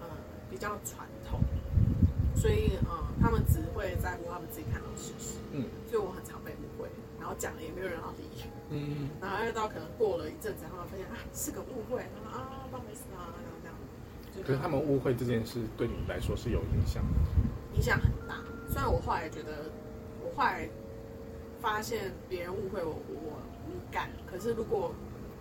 [0.00, 0.06] 呃
[0.50, 1.40] 比较传统，
[2.34, 6.88] 所以呃他们只会在乎他们自己看到的事实，嗯所以我很常被误会，
[7.18, 8.24] 然后讲了也没有人要理。
[8.70, 13.74] 嗯，然后要到可能过了一阵子，他们发现啊是个误会，他说啊不好意思啊，然后这样。
[14.46, 17.18] 可是他们误会这件事对你们来说是有影响的。
[17.74, 18.36] 影响很大。
[18.68, 19.70] 虽然我后来觉得，
[20.22, 20.68] 我后来
[21.60, 24.10] 发现别人误会我，我无感。
[24.30, 24.92] 可是如果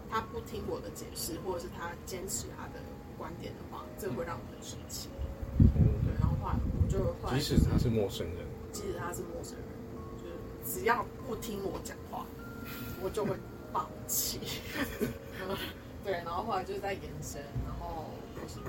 [0.10, 2.80] 他不听我的解释，或者是他坚持他的
[3.18, 5.10] 观点的话，这会让我很生气。
[5.58, 6.98] 对，然后后来我就
[7.36, 9.68] 即使他是陌生人，即使他是陌生人，
[10.18, 12.26] 就是只要不听我讲话，
[13.04, 13.36] 我就会
[13.74, 14.40] 暴气。
[16.04, 18.06] 对，然后后来就是在延伸，然后
[18.36, 18.60] 就是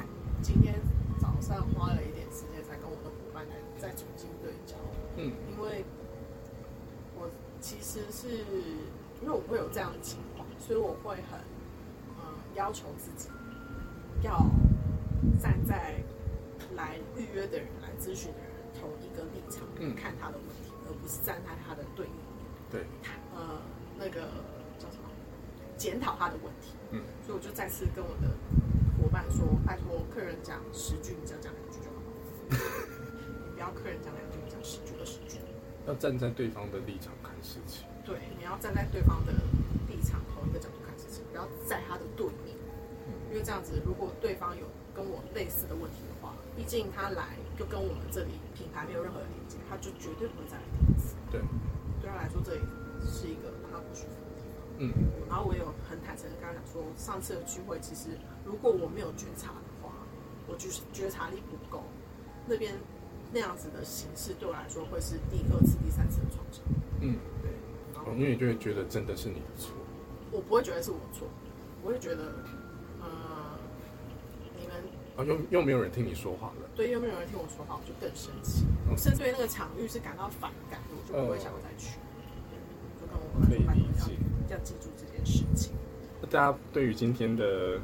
[0.42, 0.74] 今天
[1.20, 4.74] 早上花了一点时间才跟我的伙伴来再重新对焦，
[5.16, 5.84] 嗯因为
[7.16, 8.28] 我其实是
[9.22, 11.38] 因为我会有这样的情况，所以我会很
[12.08, 13.30] 嗯、呃要求自己
[14.22, 14.44] 要
[15.40, 15.94] 站在
[16.74, 22.12] 来预约的人、来咨询的人同一个立场嗯看他的问题，而不是站在他的对立
[22.70, 22.84] 对，
[23.34, 23.60] 呃
[23.98, 24.20] 那个
[24.78, 25.08] 叫什么
[25.76, 26.74] 检讨他的问题。
[26.90, 28.28] 嗯，所以我就再次跟我的
[29.00, 32.00] 伙伴说，拜托客人讲十句，你只要讲两句就好。
[33.44, 35.38] 你不要客人讲两句，你讲十句、二十句。
[35.86, 37.86] 要站在对方的立场看事情。
[38.04, 39.32] 对，你要站在对方的
[40.38, 42.56] 同一个角度看事情，不要在他的对面。
[43.30, 51.14] 因为这样子，如果对方有跟我类似的问题的话，毕竟他来就跟我们这里品牌没有任何的连接，他就绝对不会再来第一次。
[51.30, 51.40] 对，
[52.00, 52.60] 对他来说，这里
[53.04, 54.64] 是一个让他不舒服的地方。
[54.80, 54.92] 嗯，
[55.28, 59.92] 然后我有很坦诚的跟他讲说，上次的聚会其实如果我没有觉察的话，
[60.48, 61.84] 我就是觉察力不够，
[62.46, 62.72] 那边
[63.30, 66.64] 那样子的形式对我来说会是第二次、第三次的创伤。
[67.00, 67.52] 嗯，对，
[67.94, 69.72] 然后因为你就会觉得真的是你的错。
[70.30, 71.26] 我不会觉得是我错，
[71.82, 72.24] 我会觉得，
[73.00, 73.58] 呃，
[74.60, 74.76] 你们
[75.16, 76.68] 啊，又又没有人听你说话了。
[76.76, 81.98] 对又没有人听我说话，我就更生气，嗯我甚至对那个场域是感到反感，我就不会想要再去。
[83.00, 84.12] 就跟我可以理解，
[84.48, 85.72] 要记住这件事情。
[86.30, 87.80] 大家对于今天的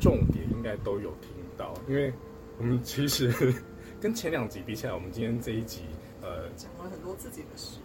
[0.00, 2.12] 重点应该都有听到，因为
[2.56, 3.52] 我们其实
[4.00, 5.82] 跟前两集比起来，我们今天这一集，
[6.22, 7.78] 呃，讲了很多自己的事，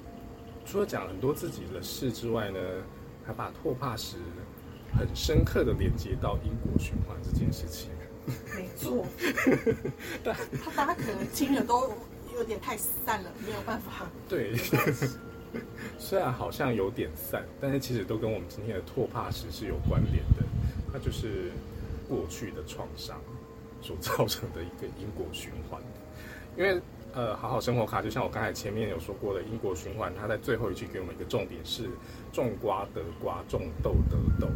[0.65, 2.59] 除了讲很多自己的事之外呢，
[3.25, 4.17] 还把拓帕石
[4.97, 7.89] 很深刻的连接到因果循环这件事情。
[8.55, 9.05] 没错。
[10.23, 11.91] 他大家可能听了都
[12.35, 14.09] 有点太散了，没有办法。
[14.29, 14.55] 对，
[15.99, 20.43] 虽然好像有点散，但是其实都跟我们今天的拓帕石是有关联的。
[20.91, 21.51] 那就是
[22.07, 23.19] 过去的创伤
[23.81, 25.81] 所造成的一个因果循环。
[26.55, 26.79] 因为
[27.13, 31.87] 呃，好好生活卡就像我刚才前面有说过的，因果循环，它在最后一句给我们一个重点是
[32.31, 34.51] 种瓜得瓜，种豆得豆。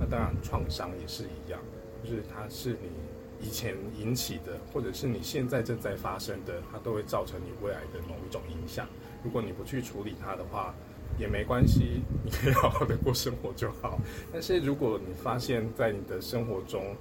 [0.00, 1.60] 那当然，创伤也是一样，
[2.02, 8.86] 就是它是你以前引起的，或者是你现在正在发生的，它都会造成你未来的某一种影响。
[9.22, 10.74] 如果你不去处理它的话，
[11.18, 14.00] 也没关系，你可以好好的过生活就好。
[14.32, 16.96] 但是如果你发现，在你的生活中，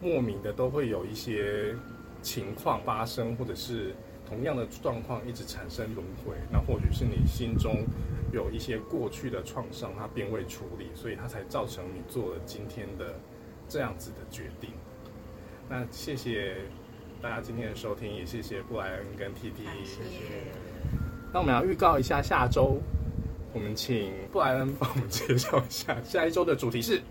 [0.00, 1.74] 莫名的都会有一些
[2.22, 3.92] 情况发生，或者是
[4.32, 7.84] 同样的状况一直产生轮回，那或许是你心中
[8.32, 13.14] 有一些过去的创伤，它并未处理，所以它才造成你做了今天的
[13.68, 14.70] 这样子的决定。
[15.68, 16.56] 那谢谢
[17.20, 19.64] 大家今天的收听，也谢谢布莱恩跟 T T。
[19.84, 20.24] 谢谢
[21.30, 22.80] 那我们要预告一下下周，
[23.52, 27.02] 我们请布莱恩帮我们介绍一下下一周的主题是。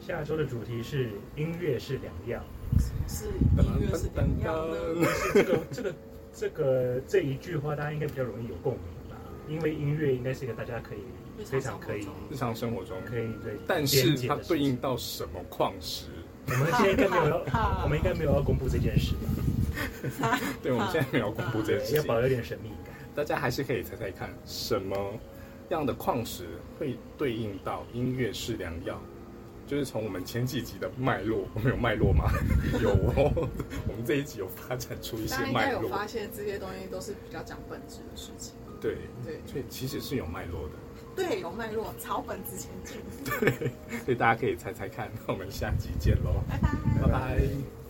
[0.00, 2.42] 下周的主题是音乐是良药。
[3.08, 4.76] 是音乐是怎样呢？
[5.32, 5.94] 这个这个
[6.38, 9.16] 这个这一句话，大家应该比较容易有共鸣吧？
[9.48, 10.98] 因为音乐应该是一个大家可以
[11.44, 16.08] 非常可以日常生活中可以对，但是它对应到什么矿石？
[16.48, 17.38] 我们现在应该没有要，
[17.82, 19.14] 我们应该没有要公布这件事
[20.20, 20.38] 吧。
[20.62, 22.94] 对，我们现在没有公布这件事要保留点神秘感。
[23.14, 24.96] 大家还是可以猜猜看，什么
[25.70, 26.44] 样的矿石
[26.78, 29.00] 会对应到音乐是良药？
[29.66, 32.30] 就是从我们前几集的脉络，我们有脉络吗？
[32.80, 33.48] 有哦，
[33.88, 35.82] 我们这一集有发展出一些脉络。
[35.82, 38.54] 有发现这些东西都是比较讲本质的事情。
[38.80, 40.74] 对对所以其实是有脉络的。
[41.16, 42.98] 对，有脉络，草本之前进。
[43.40, 43.70] 对，
[44.04, 45.10] 所以大家可以猜猜看。
[45.26, 46.68] 那我们下集见喽，拜拜。
[47.00, 47.85] 拜拜